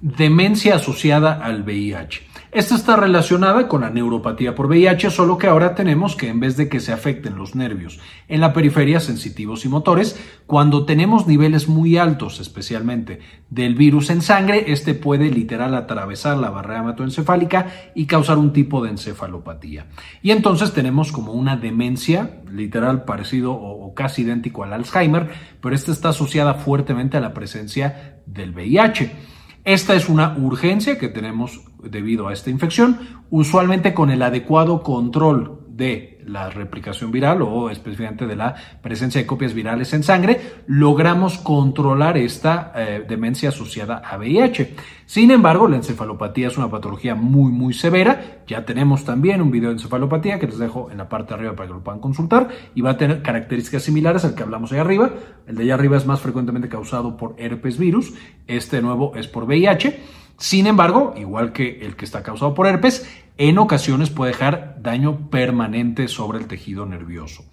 Demencia 0.00 0.76
asociada 0.76 1.44
al 1.44 1.64
VIH. 1.64 2.22
Esta 2.52 2.76
está 2.76 2.94
relacionada 2.94 3.66
con 3.66 3.80
la 3.80 3.90
neuropatía 3.90 4.54
por 4.54 4.68
VIH, 4.68 5.10
solo 5.10 5.36
que 5.36 5.48
ahora 5.48 5.74
tenemos 5.74 6.14
que 6.14 6.28
en 6.28 6.38
vez 6.38 6.56
de 6.56 6.68
que 6.68 6.78
se 6.78 6.92
afecten 6.92 7.36
los 7.36 7.56
nervios 7.56 7.98
en 8.28 8.40
la 8.40 8.52
periferia 8.52 9.00
sensitivos 9.00 9.64
y 9.64 9.68
motores, 9.68 10.18
cuando 10.46 10.86
tenemos 10.86 11.26
niveles 11.26 11.66
muy 11.66 11.98
altos, 11.98 12.38
especialmente 12.38 13.18
del 13.50 13.74
virus 13.74 14.08
en 14.10 14.22
sangre, 14.22 14.72
este 14.72 14.94
puede 14.94 15.30
literal 15.30 15.74
atravesar 15.74 16.38
la 16.38 16.50
barrera 16.50 16.80
hematoencefálica 16.80 17.66
y 17.96 18.06
causar 18.06 18.38
un 18.38 18.52
tipo 18.52 18.82
de 18.84 18.90
encefalopatía. 18.90 19.88
Y 20.22 20.30
entonces 20.30 20.72
tenemos 20.72 21.10
como 21.10 21.32
una 21.32 21.56
demencia, 21.56 22.40
literal 22.50 23.04
parecido 23.04 23.52
o, 23.52 23.92
casi 23.94 24.22
idéntico 24.22 24.62
al 24.62 24.72
Alzheimer, 24.72 25.28
pero 25.60 25.74
esta 25.74 25.90
está 25.90 26.10
asociada 26.10 26.54
fuertemente 26.54 27.16
a 27.16 27.20
la 27.20 27.34
presencia 27.34 28.20
del 28.26 28.52
VIH. 28.52 29.37
Esta 29.64 29.94
es 29.94 30.08
una 30.08 30.36
urgencia 30.38 30.98
que 30.98 31.08
tenemos 31.08 31.60
debido 31.82 32.28
a 32.28 32.32
esta 32.32 32.50
infección, 32.50 32.98
usualmente 33.30 33.94
con 33.94 34.10
el 34.10 34.22
adecuado 34.22 34.82
control 34.82 35.60
de 35.68 36.17
la 36.28 36.50
replicación 36.50 37.10
viral 37.10 37.42
o 37.42 37.70
específicamente 37.70 38.26
de 38.26 38.36
la 38.36 38.54
presencia 38.82 39.20
de 39.20 39.26
copias 39.26 39.54
virales 39.54 39.92
en 39.92 40.02
sangre, 40.02 40.40
logramos 40.66 41.38
controlar 41.38 42.16
esta 42.16 42.72
eh, 42.76 43.04
demencia 43.08 43.48
asociada 43.48 43.96
a 43.96 44.16
VIH. 44.18 44.76
Sin 45.06 45.30
embargo, 45.30 45.68
la 45.68 45.76
encefalopatía 45.76 46.48
es 46.48 46.58
una 46.58 46.70
patología 46.70 47.14
muy, 47.14 47.50
muy 47.50 47.72
severa. 47.72 48.42
Ya 48.46 48.64
tenemos 48.64 49.04
también 49.04 49.40
un 49.40 49.50
video 49.50 49.70
de 49.70 49.76
encefalopatía 49.76 50.38
que 50.38 50.46
les 50.46 50.58
dejo 50.58 50.90
en 50.90 50.98
la 50.98 51.08
parte 51.08 51.30
de 51.30 51.34
arriba 51.36 51.56
para 51.56 51.68
que 51.68 51.74
lo 51.74 51.82
puedan 51.82 52.00
consultar 52.00 52.48
y 52.74 52.82
va 52.82 52.90
a 52.90 52.96
tener 52.98 53.22
características 53.22 53.82
similares 53.82 54.24
al 54.24 54.34
que 54.34 54.42
hablamos 54.42 54.70
ahí 54.72 54.78
arriba. 54.78 55.10
El 55.46 55.56
de 55.56 55.62
allá 55.62 55.74
arriba 55.74 55.96
es 55.96 56.06
más 56.06 56.20
frecuentemente 56.20 56.68
causado 56.68 57.16
por 57.16 57.34
herpes 57.38 57.78
virus. 57.78 58.12
Este 58.46 58.82
nuevo 58.82 59.16
es 59.16 59.28
por 59.28 59.44
VIH. 59.44 59.98
Sin 60.38 60.68
embargo, 60.68 61.14
igual 61.16 61.52
que 61.52 61.80
el 61.80 61.96
que 61.96 62.04
está 62.04 62.22
causado 62.22 62.54
por 62.54 62.68
herpes, 62.68 63.08
en 63.38 63.58
ocasiones 63.58 64.10
puede 64.10 64.32
dejar 64.32 64.76
daño 64.82 65.30
permanente 65.30 66.08
sobre 66.08 66.38
el 66.38 66.46
tejido 66.46 66.84
nervioso. 66.84 67.44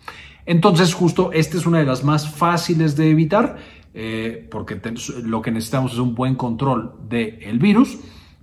Entonces, 0.46 0.94
justo 0.94 1.32
esta 1.32 1.58
es 1.58 1.66
una 1.66 1.80
de 1.80 1.86
las 1.86 2.04
más 2.04 2.30
fáciles 2.30 2.96
de 2.96 3.10
evitar, 3.10 3.58
eh, 3.94 4.48
porque 4.52 4.80
lo 5.24 5.42
que 5.42 5.52
necesitamos 5.52 5.94
es 5.94 6.00
un 6.00 6.16
buen 6.16 6.36
control 6.36 6.96
del 7.08 7.60
virus, 7.60 8.00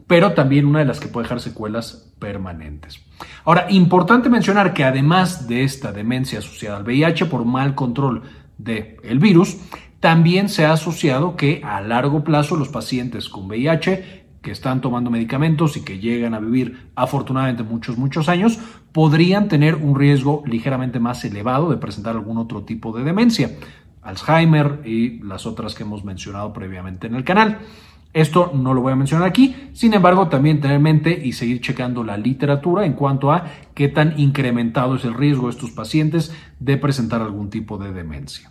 pero 0.07 0.33
también 0.33 0.67
una 0.67 0.81
de 0.81 0.85
las 0.85 1.01
que 1.01 1.09
puede 1.09 1.25
dejar 1.25 1.41
secuelas 1.41 2.13
permanentes. 2.19 3.01
Ahora, 3.45 3.67
importante 3.71 4.29
mencionar 4.29 4.73
que 4.73 4.85
además 4.85 5.49
de 5.49 5.65
esta 5.65 5.93
demencia 5.93 6.39
asociada 6.39 6.79
al 6.79 6.85
VIH 6.85 7.27
por 7.27 7.45
mal 7.45 7.75
control 7.75 8.23
del 8.57 8.97
el 9.03 9.19
virus, 9.19 9.57
también 10.01 10.49
se 10.49 10.65
ha 10.65 10.73
asociado 10.73 11.37
que 11.37 11.63
a 11.65 11.81
largo 11.81 12.25
plazo 12.25 12.57
los 12.57 12.69
pacientes 12.69 13.29
con 13.29 13.47
VIH 13.47 14.22
que 14.43 14.51
están 14.51 14.81
tomando 14.81 15.11
medicamentos 15.11 15.77
y 15.77 15.83
que 15.83 15.99
llegan 15.99 16.35
a 16.35 16.41
vivir 16.41 16.91
afortunadamente 16.97 17.63
muchos, 17.63 17.97
muchos 17.97 18.29
años, 18.29 18.59
podrían 18.93 19.49
tener 19.49 19.77
un 19.77 19.99
riesgo 19.99 20.43
ligeramente 20.47 21.01
más 21.01 21.25
elevado 21.25 21.71
de 21.71 21.77
presentar 21.79 22.17
algún 22.17 22.39
otro 22.39 22.63
tipo 22.63 22.93
de 22.93 23.05
demencia, 23.05 23.53
Alzheimer 24.03 24.81
y 24.85 25.21
las 25.21 25.47
otras 25.47 25.75
que 25.75 25.85
hemos 25.85 26.05
mencionado 26.05 26.53
previamente 26.53 27.07
en 27.07 27.15
el 27.15 27.25
canal. 27.25 27.61
Esto 28.13 28.53
no 28.55 28.75
lo 28.75 28.83
voy 28.83 28.93
a 28.93 28.97
mencionar 28.97 29.27
aquí, 29.27 29.71
sin 29.73 29.95
embargo, 29.95 30.29
también 30.29 30.61
tener 30.61 30.77
en 30.77 30.83
mente 30.83 31.19
y 31.25 31.33
seguir 31.33 31.63
checando 31.63 32.05
la 32.05 32.19
literatura 32.19 32.85
en 32.85 32.93
cuanto 32.93 33.33
a 33.33 33.47
qué 33.75 33.89
tan 33.89 34.19
incrementado 34.19 34.97
es 34.97 35.05
el 35.05 35.15
riesgo 35.15 35.47
de 35.47 35.53
estos 35.53 35.71
pacientes 35.71 36.37
de 36.61 36.77
presentar 36.77 37.23
algún 37.23 37.49
tipo 37.49 37.79
de 37.79 37.93
demencia. 37.93 38.51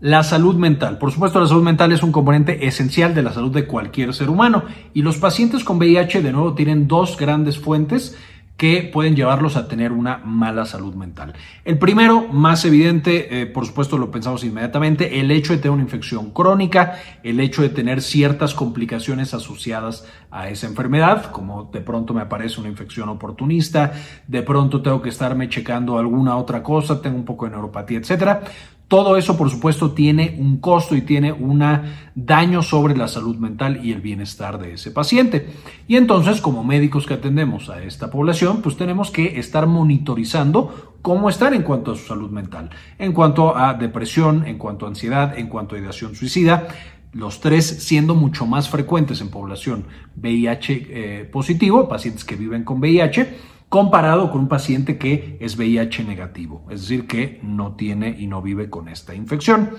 La 0.00 0.22
salud 0.22 0.56
mental. 0.56 0.98
Por 0.98 1.10
supuesto, 1.10 1.40
la 1.40 1.46
salud 1.46 1.62
mental 1.62 1.90
es 1.90 2.02
un 2.02 2.12
componente 2.12 2.66
esencial 2.66 3.14
de 3.14 3.22
la 3.22 3.32
salud 3.32 3.50
de 3.50 3.66
cualquier 3.66 4.12
ser 4.12 4.28
humano 4.28 4.64
y 4.92 5.00
los 5.00 5.16
pacientes 5.16 5.64
con 5.64 5.78
VIH 5.78 6.20
de 6.20 6.32
nuevo 6.32 6.54
tienen 6.54 6.86
dos 6.86 7.16
grandes 7.16 7.58
fuentes 7.58 8.14
que 8.58 8.88
pueden 8.90 9.16
llevarlos 9.16 9.56
a 9.56 9.68
tener 9.68 9.92
una 9.92 10.18
mala 10.18 10.64
salud 10.64 10.94
mental. 10.94 11.34
El 11.64 11.78
primero, 11.78 12.26
más 12.28 12.64
evidente, 12.64 13.42
eh, 13.42 13.46
por 13.46 13.66
supuesto 13.66 13.98
lo 13.98 14.10
pensamos 14.10 14.44
inmediatamente, 14.44 15.20
el 15.20 15.30
hecho 15.30 15.52
de 15.52 15.58
tener 15.58 15.72
una 15.72 15.82
infección 15.82 16.30
crónica, 16.30 16.98
el 17.22 17.40
hecho 17.40 17.60
de 17.62 17.68
tener 17.68 18.00
ciertas 18.00 18.54
complicaciones 18.54 19.34
asociadas 19.34 20.06
a 20.30 20.48
esa 20.48 20.66
enfermedad, 20.66 21.30
como 21.30 21.64
de 21.64 21.80
pronto 21.82 22.14
me 22.14 22.22
aparece 22.22 22.60
una 22.60 22.70
infección 22.70 23.10
oportunista, 23.10 23.92
de 24.26 24.42
pronto 24.42 24.80
tengo 24.80 25.02
que 25.02 25.10
estarme 25.10 25.50
checando 25.50 25.98
alguna 25.98 26.36
otra 26.36 26.62
cosa, 26.62 27.02
tengo 27.02 27.16
un 27.16 27.24
poco 27.26 27.44
de 27.44 27.52
neuropatía, 27.52 27.98
etcétera. 27.98 28.42
Todo 28.88 29.16
eso, 29.16 29.36
por 29.36 29.50
supuesto, 29.50 29.90
tiene 29.90 30.36
un 30.38 30.58
costo 30.58 30.94
y 30.94 31.00
tiene 31.00 31.32
un 31.32 31.64
daño 32.14 32.62
sobre 32.62 32.96
la 32.96 33.08
salud 33.08 33.36
mental 33.36 33.84
y 33.84 33.90
el 33.90 34.00
bienestar 34.00 34.58
de 34.58 34.74
ese 34.74 34.92
paciente. 34.92 35.48
Y 35.88 35.96
entonces, 35.96 36.40
como 36.40 36.62
médicos 36.62 37.04
que 37.04 37.14
atendemos 37.14 37.68
a 37.68 37.82
esta 37.82 38.10
población, 38.10 38.62
pues 38.62 38.76
tenemos 38.76 39.10
que 39.10 39.40
estar 39.40 39.66
monitorizando 39.66 40.96
cómo 41.02 41.28
están 41.28 41.54
en 41.54 41.62
cuanto 41.62 41.92
a 41.92 41.96
su 41.96 42.06
salud 42.06 42.30
mental, 42.30 42.70
en 42.98 43.12
cuanto 43.12 43.56
a 43.56 43.74
depresión, 43.74 44.46
en 44.46 44.56
cuanto 44.56 44.86
a 44.86 44.90
ansiedad, 44.90 45.36
en 45.36 45.48
cuanto 45.48 45.74
a 45.74 45.78
ideación 45.80 46.14
suicida, 46.14 46.68
los 47.12 47.40
tres 47.40 47.66
siendo 47.66 48.14
mucho 48.14 48.46
más 48.46 48.68
frecuentes 48.68 49.20
en 49.20 49.30
población 49.30 49.86
VIH 50.16 50.86
eh, 50.90 51.24
positivo, 51.24 51.88
pacientes 51.88 52.24
que 52.24 52.36
viven 52.36 52.62
con 52.62 52.78
VIH, 52.78 53.55
comparado 53.68 54.30
con 54.30 54.42
un 54.42 54.48
paciente 54.48 54.96
que 54.98 55.36
es 55.40 55.56
VIH 55.56 56.04
negativo, 56.04 56.64
es 56.70 56.82
decir, 56.82 57.06
que 57.06 57.40
no 57.42 57.74
tiene 57.74 58.16
y 58.18 58.26
no 58.26 58.42
vive 58.42 58.70
con 58.70 58.88
esta 58.88 59.14
infección. 59.14 59.70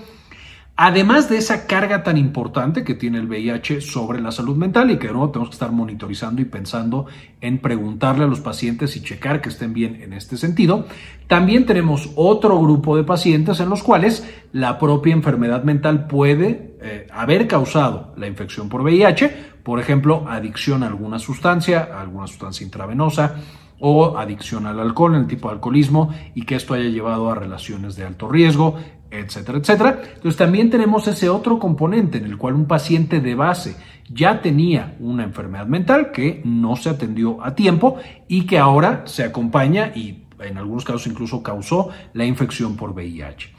Además 0.80 1.28
de 1.28 1.38
esa 1.38 1.66
carga 1.66 2.04
tan 2.04 2.16
importante 2.16 2.84
que 2.84 2.94
tiene 2.94 3.18
el 3.18 3.26
VIH 3.26 3.80
sobre 3.80 4.20
la 4.20 4.30
salud 4.30 4.56
mental 4.56 4.92
y 4.92 4.96
que 4.96 5.08
de 5.08 5.12
nuevo 5.12 5.30
tenemos 5.30 5.48
que 5.48 5.54
estar 5.54 5.72
monitorizando 5.72 6.40
y 6.40 6.44
pensando 6.44 7.06
en 7.40 7.58
preguntarle 7.58 8.22
a 8.22 8.28
los 8.28 8.38
pacientes 8.38 8.94
y 8.94 9.02
checar 9.02 9.40
que 9.40 9.48
estén 9.48 9.72
bien 9.72 10.00
en 10.00 10.12
este 10.12 10.36
sentido, 10.36 10.86
también 11.26 11.66
tenemos 11.66 12.12
otro 12.14 12.60
grupo 12.60 12.96
de 12.96 13.02
pacientes 13.02 13.58
en 13.58 13.70
los 13.70 13.82
cuales 13.82 14.24
la 14.52 14.78
propia 14.78 15.14
enfermedad 15.14 15.64
mental 15.64 16.06
puede 16.06 16.76
eh, 16.80 17.08
haber 17.10 17.48
causado 17.48 18.14
la 18.16 18.28
infección 18.28 18.68
por 18.68 18.82
VIH, 18.82 19.34
por 19.64 19.80
ejemplo, 19.80 20.26
adicción 20.28 20.84
a 20.84 20.86
alguna 20.86 21.18
sustancia, 21.18 21.88
a 21.92 22.02
alguna 22.02 22.28
sustancia 22.28 22.64
intravenosa, 22.64 23.34
o 23.80 24.18
adicción 24.18 24.66
al 24.66 24.80
alcohol, 24.80 25.14
el 25.14 25.26
tipo 25.26 25.48
de 25.48 25.54
alcoholismo, 25.54 26.12
y 26.34 26.42
que 26.42 26.56
esto 26.56 26.74
haya 26.74 26.88
llevado 26.88 27.30
a 27.30 27.34
relaciones 27.34 27.96
de 27.96 28.04
alto 28.04 28.28
riesgo, 28.28 28.76
etcétera, 29.10 29.58
etcétera. 29.58 30.00
Entonces 30.14 30.36
también 30.36 30.70
tenemos 30.70 31.06
ese 31.08 31.28
otro 31.28 31.58
componente 31.58 32.18
en 32.18 32.24
el 32.24 32.36
cual 32.36 32.54
un 32.54 32.66
paciente 32.66 33.20
de 33.20 33.34
base 33.34 33.76
ya 34.10 34.40
tenía 34.40 34.96
una 35.00 35.24
enfermedad 35.24 35.66
mental 35.66 36.12
que 36.12 36.42
no 36.44 36.76
se 36.76 36.90
atendió 36.90 37.42
a 37.44 37.54
tiempo 37.54 37.96
y 38.26 38.46
que 38.46 38.58
ahora 38.58 39.02
se 39.06 39.24
acompaña 39.24 39.92
y 39.94 40.24
en 40.40 40.58
algunos 40.58 40.84
casos 40.84 41.06
incluso 41.06 41.42
causó 41.42 41.88
la 42.12 42.24
infección 42.24 42.76
por 42.76 42.92
VIH. 42.92 43.52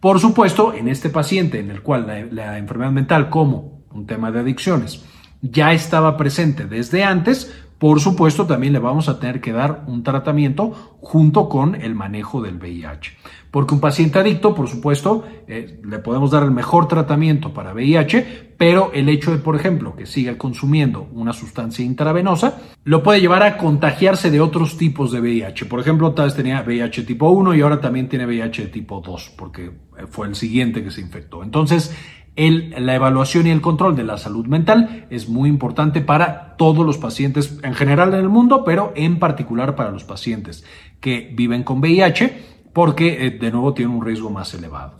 Por 0.00 0.20
supuesto, 0.20 0.74
en 0.74 0.88
este 0.88 1.08
paciente 1.08 1.58
en 1.58 1.70
el 1.70 1.82
cual 1.82 2.28
la 2.30 2.58
enfermedad 2.58 2.92
mental 2.92 3.30
como 3.30 3.80
un 3.92 4.06
tema 4.06 4.30
de 4.30 4.40
adicciones 4.40 5.04
ya 5.40 5.72
estaba 5.72 6.16
presente 6.16 6.66
desde 6.66 7.04
antes, 7.04 7.52
por 7.78 8.00
supuesto, 8.00 8.46
también 8.46 8.72
le 8.72 8.78
vamos 8.78 9.08
a 9.08 9.20
tener 9.20 9.40
que 9.40 9.52
dar 9.52 9.84
un 9.86 10.02
tratamiento 10.02 10.96
junto 11.00 11.48
con 11.48 11.74
el 11.74 11.94
manejo 11.94 12.40
del 12.40 12.56
VIH. 12.56 13.12
Porque 13.50 13.74
un 13.74 13.80
paciente 13.80 14.18
adicto, 14.18 14.54
por 14.54 14.68
supuesto, 14.68 15.24
eh, 15.46 15.80
le 15.84 15.98
podemos 15.98 16.30
dar 16.30 16.42
el 16.42 16.50
mejor 16.50 16.88
tratamiento 16.88 17.52
para 17.52 17.74
VIH, 17.74 18.54
pero 18.56 18.90
el 18.94 19.08
hecho 19.10 19.30
de, 19.30 19.38
por 19.38 19.56
ejemplo, 19.56 19.94
que 19.94 20.06
siga 20.06 20.38
consumiendo 20.38 21.08
una 21.12 21.34
sustancia 21.34 21.84
intravenosa, 21.84 22.58
lo 22.84 23.02
puede 23.02 23.20
llevar 23.20 23.42
a 23.42 23.58
contagiarse 23.58 24.30
de 24.30 24.40
otros 24.40 24.78
tipos 24.78 25.12
de 25.12 25.20
VIH. 25.20 25.66
Por 25.66 25.80
ejemplo, 25.80 26.12
tal 26.12 26.26
vez 26.26 26.34
tenía 26.34 26.62
VIH 26.62 27.02
tipo 27.02 27.28
1 27.30 27.54
y 27.54 27.60
ahora 27.60 27.80
también 27.80 28.08
tiene 28.08 28.26
VIH 28.26 28.68
tipo 28.68 29.00
2, 29.00 29.34
porque 29.36 29.70
fue 30.08 30.28
el 30.28 30.34
siguiente 30.34 30.82
que 30.82 30.90
se 30.90 31.02
infectó. 31.02 31.42
Entonces, 31.42 31.94
la 32.36 32.94
evaluación 32.94 33.46
y 33.46 33.50
el 33.50 33.60
control 33.60 33.96
de 33.96 34.04
la 34.04 34.18
salud 34.18 34.46
mental 34.46 35.06
es 35.10 35.28
muy 35.28 35.48
importante 35.48 36.02
para 36.02 36.56
todos 36.56 36.84
los 36.84 36.98
pacientes 36.98 37.58
en 37.62 37.74
general 37.74 38.12
en 38.12 38.20
el 38.20 38.28
mundo, 38.28 38.62
pero 38.64 38.92
en 38.94 39.18
particular 39.18 39.74
para 39.74 39.90
los 39.90 40.04
pacientes 40.04 40.64
que 41.00 41.32
viven 41.34 41.62
con 41.62 41.78
VIH, 41.78 42.56
porque 42.72 43.26
eh, 43.26 43.30
de 43.30 43.50
nuevo 43.50 43.72
tienen 43.72 43.96
un 43.96 44.04
riesgo 44.04 44.28
más 44.28 44.52
elevado. 44.52 44.98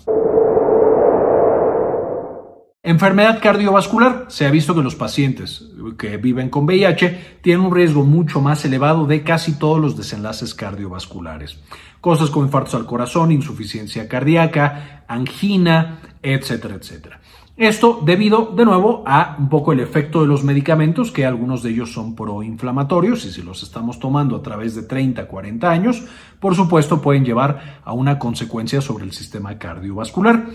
Enfermedad 2.86 3.40
cardiovascular. 3.42 4.26
Se 4.28 4.46
ha 4.46 4.50
visto 4.52 4.72
que 4.72 4.80
los 4.80 4.94
pacientes 4.94 5.72
que 5.98 6.18
viven 6.18 6.50
con 6.50 6.66
VIH 6.66 7.38
tienen 7.42 7.66
un 7.66 7.74
riesgo 7.74 8.04
mucho 8.04 8.40
más 8.40 8.64
elevado 8.64 9.06
de 9.06 9.24
casi 9.24 9.58
todos 9.58 9.80
los 9.80 9.96
desenlaces 9.96 10.54
cardiovasculares. 10.54 11.58
Cosas 12.06 12.30
como 12.30 12.46
infartos 12.46 12.76
al 12.76 12.86
corazón, 12.86 13.32
insuficiencia 13.32 14.06
cardíaca, 14.06 15.02
angina, 15.08 15.98
etcétera, 16.22 16.76
etcétera. 16.76 17.18
Esto 17.56 18.00
debido, 18.00 18.52
de 18.54 18.64
nuevo, 18.64 19.02
a 19.04 19.34
un 19.40 19.48
poco 19.48 19.72
el 19.72 19.80
efecto 19.80 20.20
de 20.20 20.28
los 20.28 20.44
medicamentos, 20.44 21.10
que 21.10 21.26
algunos 21.26 21.64
de 21.64 21.70
ellos 21.70 21.92
son 21.92 22.14
proinflamatorios 22.14 23.24
y 23.24 23.32
si 23.32 23.42
los 23.42 23.64
estamos 23.64 23.98
tomando 23.98 24.36
a 24.36 24.42
través 24.44 24.76
de 24.76 24.84
30, 24.84 25.26
40 25.26 25.68
años, 25.68 26.04
por 26.38 26.54
supuesto 26.54 27.02
pueden 27.02 27.24
llevar 27.24 27.80
a 27.84 27.92
una 27.92 28.20
consecuencia 28.20 28.80
sobre 28.80 29.04
el 29.04 29.10
sistema 29.10 29.58
cardiovascular. 29.58 30.46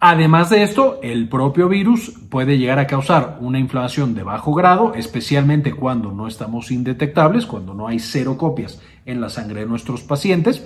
Además 0.00 0.48
de 0.48 0.62
esto, 0.62 1.00
el 1.02 1.28
propio 1.28 1.68
virus 1.68 2.14
puede 2.30 2.56
llegar 2.56 2.78
a 2.78 2.86
causar 2.86 3.36
una 3.42 3.58
inflamación 3.58 4.14
de 4.14 4.22
bajo 4.22 4.54
grado, 4.54 4.94
especialmente 4.94 5.74
cuando 5.74 6.12
no 6.12 6.26
estamos 6.26 6.70
indetectables, 6.70 7.44
cuando 7.44 7.74
no 7.74 7.88
hay 7.88 7.98
cero 7.98 8.38
copias 8.38 8.80
en 9.06 9.20
la 9.20 9.28
sangre 9.28 9.60
de 9.60 9.66
nuestros 9.66 10.02
pacientes, 10.02 10.64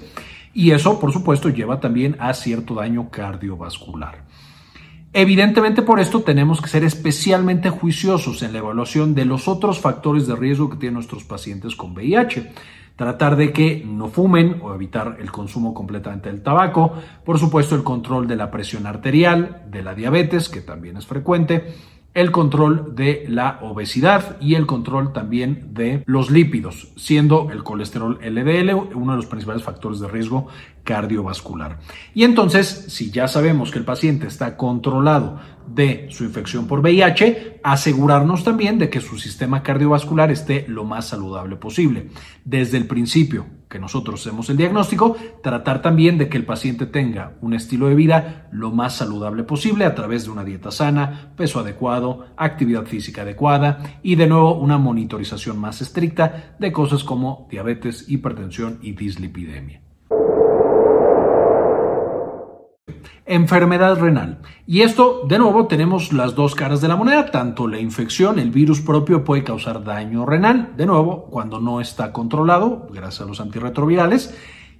y 0.52 0.70
eso, 0.70 0.98
por 0.98 1.12
supuesto, 1.12 1.48
lleva 1.50 1.80
también 1.80 2.16
a 2.18 2.32
cierto 2.32 2.74
daño 2.74 3.10
cardiovascular. 3.10 4.24
Evidentemente 5.12 5.80
por 5.80 5.98
esto 5.98 6.22
tenemos 6.22 6.60
que 6.60 6.68
ser 6.68 6.84
especialmente 6.84 7.70
juiciosos 7.70 8.42
en 8.42 8.52
la 8.52 8.58
evaluación 8.58 9.14
de 9.14 9.24
los 9.24 9.48
otros 9.48 9.80
factores 9.80 10.26
de 10.26 10.36
riesgo 10.36 10.68
que 10.68 10.76
tienen 10.76 10.94
nuestros 10.94 11.24
pacientes 11.24 11.74
con 11.74 11.94
VIH 11.94 12.52
tratar 12.96 13.36
de 13.36 13.52
que 13.52 13.84
no 13.86 14.08
fumen 14.08 14.58
o 14.62 14.74
evitar 14.74 15.18
el 15.20 15.30
consumo 15.30 15.74
completamente 15.74 16.30
del 16.30 16.42
tabaco, 16.42 16.94
por 17.24 17.38
supuesto 17.38 17.74
el 17.74 17.84
control 17.84 18.26
de 18.26 18.36
la 18.36 18.50
presión 18.50 18.86
arterial, 18.86 19.64
de 19.70 19.82
la 19.82 19.94
diabetes, 19.94 20.48
que 20.48 20.62
también 20.62 20.96
es 20.96 21.06
frecuente, 21.06 21.74
el 22.16 22.32
control 22.32 22.94
de 22.96 23.26
la 23.28 23.58
obesidad 23.60 24.38
y 24.40 24.54
el 24.54 24.64
control 24.64 25.12
también 25.12 25.74
de 25.74 26.02
los 26.06 26.30
lípidos, 26.30 26.88
siendo 26.96 27.50
el 27.50 27.62
colesterol 27.62 28.18
LDL 28.22 28.72
uno 28.94 29.12
de 29.12 29.16
los 29.18 29.26
principales 29.26 29.62
factores 29.62 30.00
de 30.00 30.08
riesgo 30.08 30.46
cardiovascular. 30.82 31.78
Y 32.14 32.24
entonces, 32.24 32.86
si 32.88 33.10
ya 33.10 33.28
sabemos 33.28 33.70
que 33.70 33.78
el 33.78 33.84
paciente 33.84 34.26
está 34.26 34.56
controlado 34.56 35.38
de 35.66 36.06
su 36.08 36.24
infección 36.24 36.66
por 36.66 36.80
VIH, 36.80 37.60
asegurarnos 37.62 38.44
también 38.44 38.78
de 38.78 38.88
que 38.88 39.02
su 39.02 39.18
sistema 39.18 39.62
cardiovascular 39.62 40.30
esté 40.30 40.64
lo 40.68 40.84
más 40.84 41.08
saludable 41.08 41.56
posible. 41.56 42.08
Desde 42.46 42.78
el 42.78 42.86
principio, 42.86 43.44
que 43.68 43.78
nosotros 43.78 44.20
hacemos 44.20 44.48
el 44.50 44.56
diagnóstico, 44.56 45.16
tratar 45.42 45.82
también 45.82 46.18
de 46.18 46.28
que 46.28 46.36
el 46.36 46.44
paciente 46.44 46.86
tenga 46.86 47.34
un 47.40 47.54
estilo 47.54 47.88
de 47.88 47.94
vida 47.94 48.48
lo 48.52 48.70
más 48.70 48.96
saludable 48.96 49.42
posible 49.42 49.84
a 49.84 49.94
través 49.94 50.24
de 50.24 50.30
una 50.30 50.44
dieta 50.44 50.70
sana, 50.70 51.32
peso 51.36 51.60
adecuado, 51.60 52.26
actividad 52.36 52.86
física 52.86 53.22
adecuada 53.22 53.98
y 54.02 54.14
de 54.14 54.26
nuevo 54.26 54.54
una 54.54 54.78
monitorización 54.78 55.58
más 55.58 55.82
estricta 55.82 56.54
de 56.58 56.72
cosas 56.72 57.02
como 57.02 57.48
diabetes, 57.50 58.08
hipertensión 58.08 58.78
y 58.82 58.92
dislipidemia. 58.92 59.85
Enfermedad 63.26 63.98
renal. 63.98 64.38
Y 64.66 64.82
esto, 64.82 65.24
de 65.28 65.38
nuevo, 65.38 65.66
tenemos 65.66 66.12
las 66.12 66.34
dos 66.34 66.54
caras 66.54 66.80
de 66.80 66.88
la 66.88 66.96
moneda, 66.96 67.30
tanto 67.30 67.66
la 67.66 67.80
infección, 67.80 68.38
el 68.38 68.50
virus 68.50 68.80
propio 68.80 69.24
puede 69.24 69.44
causar 69.44 69.82
daño 69.82 70.24
renal, 70.24 70.74
de 70.76 70.86
nuevo, 70.86 71.26
cuando 71.26 71.60
no 71.60 71.80
está 71.80 72.12
controlado, 72.12 72.88
gracias 72.92 73.22
a 73.22 73.26
los 73.26 73.40
antirretrovirales, 73.40 74.34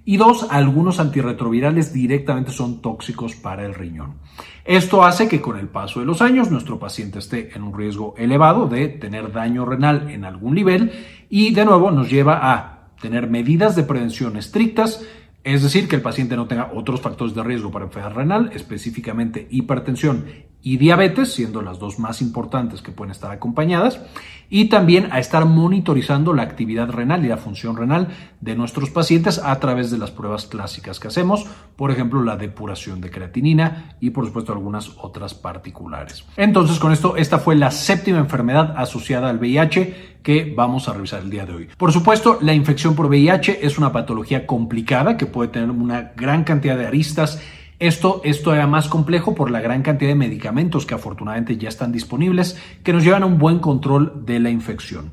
y 0.05 0.15
dos, 0.15 0.47
algunos 0.49 1.01
antirretrovirales 1.01 1.91
directamente 1.91 2.51
son 2.51 2.81
tóxicos 2.81 3.35
para 3.35 3.65
el 3.65 3.73
riñón. 3.75 4.15
Esto 4.63 5.03
hace 5.03 5.27
que 5.27 5.41
con 5.41 5.59
el 5.59 5.67
paso 5.67 5.99
de 5.99 6.05
los 6.05 6.21
años 6.21 6.49
nuestro 6.49 6.79
paciente 6.79 7.19
esté 7.19 7.53
en 7.53 7.63
un 7.63 7.77
riesgo 7.77 8.15
elevado 8.17 8.69
de 8.69 8.87
tener 8.87 9.33
daño 9.33 9.65
renal 9.65 10.09
en 10.09 10.23
algún 10.23 10.55
nivel 10.55 10.93
y 11.29 11.53
de 11.53 11.65
nuevo 11.65 11.91
nos 11.91 12.09
lleva 12.09 12.53
a 12.53 12.87
tener 13.01 13.29
medidas 13.29 13.75
de 13.75 13.83
prevención 13.83 14.37
estrictas 14.37 15.05
es 15.53 15.63
decir, 15.63 15.87
que 15.87 15.95
el 15.95 16.01
paciente 16.01 16.35
no 16.35 16.47
tenga 16.47 16.71
otros 16.73 16.99
factores 16.99 17.33
de 17.33 17.43
riesgo 17.43 17.71
para 17.71 17.85
enfermedad 17.85 18.15
renal, 18.15 18.51
específicamente 18.53 19.47
hipertensión 19.49 20.25
y 20.67 20.75
diabetes, 20.75 21.31
siendo 21.31 21.61
las 21.61 21.79
dos 21.79 21.97
más 21.97 22.21
importantes 22.21 22.81
que 22.81 22.91
pueden 22.91 23.11
estar 23.11 23.31
acompañadas, 23.31 24.01
y 24.49 24.65
también 24.65 25.07
a 25.13 25.19
estar 25.19 25.45
monitorizando 25.45 26.33
la 26.33 26.43
actividad 26.43 26.89
renal 26.89 27.23
y 27.23 27.29
la 27.29 27.37
función 27.37 27.77
renal 27.77 28.09
de 28.41 28.53
nuestros 28.57 28.89
pacientes 28.89 29.39
a 29.41 29.57
través 29.61 29.91
de 29.91 29.97
las 29.97 30.11
pruebas 30.11 30.45
clásicas 30.45 30.99
que 30.99 31.07
hacemos, 31.07 31.45
por 31.77 31.89
ejemplo, 31.89 32.21
la 32.21 32.35
depuración 32.35 32.99
de 32.99 33.09
creatinina 33.09 33.95
y 34.01 34.09
por 34.09 34.25
supuesto 34.25 34.51
algunas 34.51 34.91
otras 34.97 35.33
particulares. 35.33 36.25
Entonces, 36.35 36.79
con 36.79 36.91
esto, 36.91 37.15
esta 37.15 37.39
fue 37.39 37.55
la 37.55 37.71
séptima 37.71 38.17
enfermedad 38.17 38.73
asociada 38.75 39.29
al 39.29 39.37
VIH 39.37 40.17
que 40.21 40.53
vamos 40.53 40.89
a 40.89 40.93
revisar 40.93 41.21
el 41.21 41.29
día 41.29 41.45
de 41.45 41.53
hoy. 41.53 41.69
Por 41.77 41.93
supuesto, 41.93 42.39
la 42.41 42.53
infección 42.53 42.93
por 42.93 43.05
VIH 43.05 43.65
es 43.65 43.77
una 43.77 43.93
patología 43.93 44.45
complicada 44.45 45.15
que 45.15 45.27
puede 45.27 45.49
tener 45.49 45.71
una 45.71 46.11
gran 46.17 46.43
cantidad 46.43 46.77
de 46.77 46.87
aristas 46.87 47.41
esto 47.79 48.21
es 48.23 48.41
todavía 48.41 48.67
más 48.67 48.87
complejo 48.87 49.35
por 49.35 49.51
la 49.51 49.61
gran 49.61 49.83
cantidad 49.83 50.09
de 50.09 50.15
medicamentos 50.15 50.85
que 50.85 50.95
afortunadamente 50.95 51.57
ya 51.57 51.69
están 51.69 51.91
disponibles 51.91 52.57
que 52.83 52.93
nos 52.93 53.03
llevan 53.03 53.23
a 53.23 53.27
un 53.27 53.37
buen 53.37 53.59
control 53.59 54.25
de 54.25 54.39
la 54.39 54.49
infección. 54.49 55.11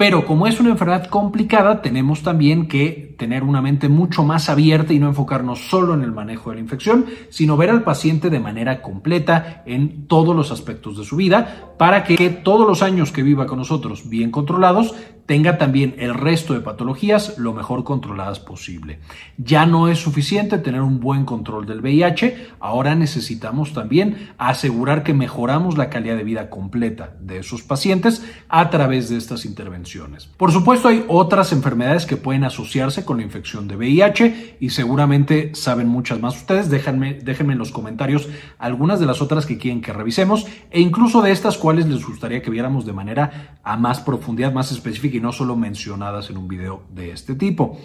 Pero 0.00 0.24
como 0.24 0.46
es 0.46 0.58
una 0.58 0.70
enfermedad 0.70 1.08
complicada, 1.08 1.82
tenemos 1.82 2.22
también 2.22 2.68
que 2.68 3.14
tener 3.18 3.42
una 3.42 3.60
mente 3.60 3.90
mucho 3.90 4.24
más 4.24 4.48
abierta 4.48 4.94
y 4.94 4.98
no 4.98 5.08
enfocarnos 5.08 5.68
solo 5.68 5.92
en 5.92 6.00
el 6.00 6.10
manejo 6.10 6.48
de 6.48 6.56
la 6.56 6.62
infección, 6.62 7.04
sino 7.28 7.58
ver 7.58 7.68
al 7.68 7.82
paciente 7.82 8.30
de 8.30 8.40
manera 8.40 8.80
completa 8.80 9.62
en 9.66 10.06
todos 10.06 10.34
los 10.34 10.52
aspectos 10.52 10.96
de 10.96 11.04
su 11.04 11.16
vida 11.16 11.74
para 11.76 12.02
que 12.04 12.30
todos 12.30 12.66
los 12.66 12.82
años 12.82 13.12
que 13.12 13.22
viva 13.22 13.44
con 13.44 13.58
nosotros 13.58 14.08
bien 14.08 14.30
controlados 14.30 14.94
tenga 15.30 15.58
también 15.58 15.94
el 15.98 16.14
resto 16.14 16.54
de 16.54 16.60
patologías 16.60 17.38
lo 17.38 17.52
mejor 17.52 17.84
controladas 17.84 18.40
posible. 18.40 18.98
Ya 19.38 19.64
no 19.64 19.86
es 19.86 20.00
suficiente 20.00 20.58
tener 20.58 20.82
un 20.82 20.98
buen 20.98 21.24
control 21.24 21.66
del 21.66 21.82
VIH, 21.82 22.48
ahora 22.58 22.96
necesitamos 22.96 23.72
también 23.72 24.30
asegurar 24.38 25.04
que 25.04 25.14
mejoramos 25.14 25.78
la 25.78 25.88
calidad 25.88 26.16
de 26.16 26.24
vida 26.24 26.50
completa 26.50 27.14
de 27.20 27.38
esos 27.38 27.62
pacientes 27.62 28.26
a 28.48 28.70
través 28.70 29.08
de 29.08 29.18
estas 29.18 29.44
intervenciones. 29.44 30.26
Por 30.36 30.50
supuesto, 30.50 30.88
hay 30.88 31.04
otras 31.06 31.52
enfermedades 31.52 32.06
que 32.06 32.16
pueden 32.16 32.42
asociarse 32.42 33.04
con 33.04 33.18
la 33.18 33.22
infección 33.22 33.68
de 33.68 33.76
VIH 33.76 34.56
y 34.58 34.70
seguramente 34.70 35.54
saben 35.54 35.86
muchas 35.86 36.18
más 36.18 36.34
ustedes. 36.34 36.70
Déjenme, 36.70 37.14
déjenme 37.14 37.52
en 37.52 37.60
los 37.60 37.70
comentarios 37.70 38.28
algunas 38.58 38.98
de 38.98 39.06
las 39.06 39.22
otras 39.22 39.46
que 39.46 39.58
quieren 39.58 39.80
que 39.80 39.92
revisemos 39.92 40.48
e 40.72 40.80
incluso 40.80 41.22
de 41.22 41.30
estas 41.30 41.56
cuales 41.56 41.86
les 41.86 42.04
gustaría 42.04 42.42
que 42.42 42.50
viéramos 42.50 42.84
de 42.84 42.94
manera 42.94 43.58
a 43.62 43.76
más 43.76 44.00
profundidad, 44.00 44.52
más 44.52 44.72
específica 44.72 45.19
no 45.20 45.32
solo 45.32 45.56
mencionadas 45.56 46.30
en 46.30 46.36
un 46.36 46.48
video 46.48 46.82
de 46.94 47.12
este 47.12 47.34
tipo. 47.34 47.78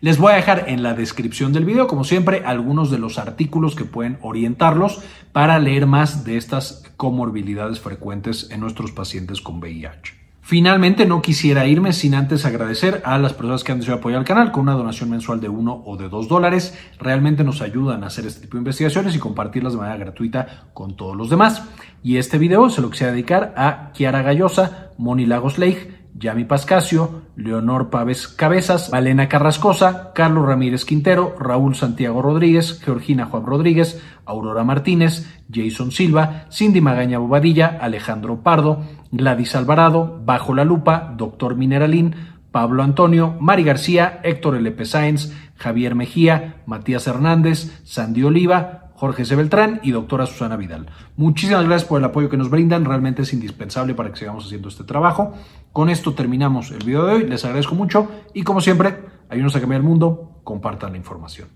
Les 0.00 0.16
voy 0.16 0.32
a 0.32 0.36
dejar 0.36 0.64
en 0.68 0.82
la 0.82 0.94
descripción 0.94 1.52
del 1.52 1.66
video, 1.66 1.86
como 1.86 2.04
siempre, 2.04 2.42
algunos 2.46 2.90
de 2.90 2.98
los 2.98 3.18
artículos 3.18 3.76
que 3.76 3.84
pueden 3.84 4.18
orientarlos 4.22 5.02
para 5.32 5.58
leer 5.58 5.86
más 5.86 6.24
de 6.24 6.38
estas 6.38 6.84
comorbilidades 6.96 7.80
frecuentes 7.80 8.50
en 8.50 8.60
nuestros 8.60 8.92
pacientes 8.92 9.42
con 9.42 9.58
VIH. 9.58 10.20
Finalmente, 10.40 11.06
no 11.06 11.22
quisiera 11.22 11.66
irme 11.66 11.92
sin 11.92 12.14
antes 12.14 12.44
agradecer 12.44 13.02
a 13.04 13.18
las 13.18 13.34
personas 13.34 13.62
que 13.62 13.72
han 13.72 13.78
decidido 13.78 13.98
apoyar 13.98 14.18
al 14.18 14.24
canal 14.24 14.50
con 14.50 14.62
una 14.62 14.72
donación 14.72 15.10
mensual 15.10 15.40
de 15.40 15.48
uno 15.48 15.82
o 15.84 15.96
de 15.96 16.08
dos 16.08 16.28
dólares. 16.28 16.76
Realmente 16.98 17.44
nos 17.44 17.60
ayudan 17.60 18.02
a 18.02 18.06
hacer 18.06 18.26
este 18.26 18.40
tipo 18.40 18.54
de 18.54 18.62
investigaciones 18.62 19.14
y 19.14 19.18
compartirlas 19.18 19.74
de 19.74 19.78
manera 19.78 19.98
gratuita 19.98 20.70
con 20.72 20.96
todos 20.96 21.14
los 21.14 21.30
demás. 21.30 21.62
Y 22.02 22.16
este 22.16 22.38
video 22.38 22.70
se 22.70 22.80
lo 22.80 22.90
quisiera 22.90 23.12
dedicar 23.12 23.52
a 23.56 23.92
Kiara 23.92 24.22
Gallosa, 24.22 24.90
Moni 24.96 25.26
Lagos 25.26 25.58
Leigh, 25.58 25.99
Yami 26.18 26.44
Pascasio, 26.44 27.22
Leonor 27.36 27.90
Paves 27.90 28.28
Cabezas, 28.28 28.90
Valena 28.90 29.28
Carrascosa, 29.28 30.12
Carlos 30.14 30.46
Ramírez 30.46 30.84
Quintero, 30.84 31.34
Raúl 31.38 31.74
Santiago 31.74 32.20
Rodríguez, 32.22 32.80
Georgina 32.80 33.26
Juan 33.26 33.46
Rodríguez, 33.46 34.02
Aurora 34.24 34.64
Martínez, 34.64 35.26
Jason 35.52 35.92
Silva, 35.92 36.46
Cindy 36.50 36.80
Magaña 36.80 37.18
Bobadilla, 37.18 37.78
Alejandro 37.80 38.42
Pardo, 38.42 38.82
Gladys 39.10 39.54
Alvarado, 39.56 40.20
Bajo 40.24 40.54
la 40.54 40.64
Lupa, 40.64 41.14
Doctor 41.16 41.56
Mineralín, 41.56 42.14
Pablo 42.50 42.82
Antonio, 42.82 43.36
Mari 43.40 43.62
García, 43.62 44.20
Héctor 44.24 44.56
L.P. 44.56 44.84
Sáenz, 44.84 45.32
Javier 45.56 45.94
Mejía, 45.94 46.62
Matías 46.66 47.06
Hernández, 47.06 47.80
Sandy 47.84 48.24
Oliva, 48.24 48.79
Jorge 49.00 49.24
C. 49.24 49.34
Beltrán 49.34 49.80
y 49.82 49.92
doctora 49.92 50.26
Susana 50.26 50.58
Vidal. 50.58 50.90
Muchísimas 51.16 51.64
gracias 51.64 51.88
por 51.88 51.98
el 51.98 52.04
apoyo 52.04 52.28
que 52.28 52.36
nos 52.36 52.50
brindan, 52.50 52.84
realmente 52.84 53.22
es 53.22 53.32
indispensable 53.32 53.94
para 53.94 54.10
que 54.10 54.18
sigamos 54.18 54.44
haciendo 54.44 54.68
este 54.68 54.84
trabajo. 54.84 55.34
Con 55.72 55.88
esto 55.88 56.12
terminamos 56.12 56.70
el 56.70 56.84
video 56.84 57.06
de 57.06 57.14
hoy, 57.14 57.24
les 57.24 57.42
agradezco 57.46 57.74
mucho 57.74 58.10
y 58.34 58.42
como 58.42 58.60
siempre, 58.60 58.98
ayúdenos 59.30 59.56
a 59.56 59.60
cambiar 59.60 59.80
el 59.80 59.86
mundo, 59.86 60.42
compartan 60.44 60.92
la 60.92 60.98
información. 60.98 61.48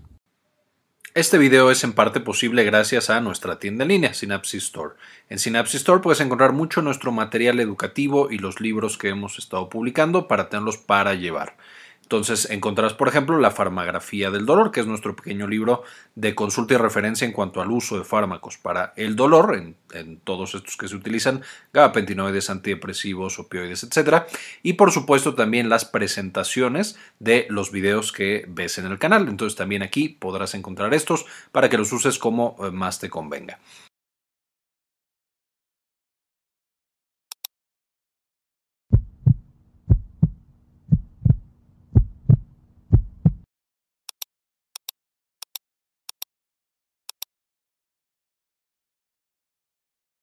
Este 1.13 1.37
video 1.37 1.69
es 1.69 1.83
en 1.83 1.93
parte 1.93 2.19
posible 2.19 2.63
gracias 2.63 3.11
a 3.11 3.21
nuestra 3.21 3.59
tienda 3.59 3.83
en 3.83 3.89
línea, 3.89 4.15
Synapsis 4.15 4.63
Store. 4.63 4.95
En 5.29 5.37
Synapsis 5.37 5.81
Store 5.81 6.01
puedes 6.01 6.21
encontrar 6.21 6.51
mucho 6.51 6.81
nuestro 6.81 7.11
material 7.11 7.59
educativo 7.59 8.31
y 8.31 8.39
los 8.39 8.59
libros 8.59 8.97
que 8.97 9.09
hemos 9.09 9.37
estado 9.37 9.69
publicando 9.69 10.27
para 10.27 10.49
tenerlos 10.49 10.77
para 10.77 11.13
llevar. 11.13 11.57
Entonces 12.05 12.51
encontrarás, 12.51 12.93
por 12.93 13.07
ejemplo, 13.07 13.39
la 13.39 13.49
farmagrafía 13.49 14.29
del 14.29 14.45
dolor, 14.45 14.71
que 14.71 14.79
es 14.79 14.85
nuestro 14.85 15.15
pequeño 15.15 15.47
libro 15.47 15.81
de 16.13 16.35
consulta 16.35 16.75
y 16.75 16.77
referencia 16.77 17.25
en 17.25 17.31
cuanto 17.31 17.61
al 17.61 17.71
uso 17.71 17.97
de 17.97 18.03
fármacos 18.03 18.59
para 18.59 18.93
el 18.95 19.15
dolor, 19.15 19.55
en, 19.55 20.19
todos 20.23 20.53
estos 20.53 20.77
que 20.77 20.87
se 20.87 20.95
utilizan, 20.95 21.41
gabapentinoides, 21.73 22.51
antidepresivos, 22.51 23.39
opioides, 23.39 23.83
etc. 23.83 24.25
Y 24.61 24.73
por 24.73 24.91
supuesto 24.91 25.33
también 25.33 25.67
las 25.67 25.85
presentaciones 25.85 26.95
de 27.17 27.47
los 27.49 27.71
videos 27.71 28.11
que 28.11 28.45
ves 28.47 28.77
en 28.77 28.85
el 28.85 28.99
canal. 28.99 29.27
Entonces 29.27 29.57
también 29.57 29.81
aquí 29.81 30.09
podrás 30.09 30.53
encontrar 30.53 30.93
estos 30.93 31.25
para 31.51 31.69
que 31.69 31.77
los 31.77 31.91
uses 31.91 32.19
como 32.19 32.55
eh, 32.59 32.69
más 32.69 32.99
te 32.99 33.09
convenga. 33.09 33.57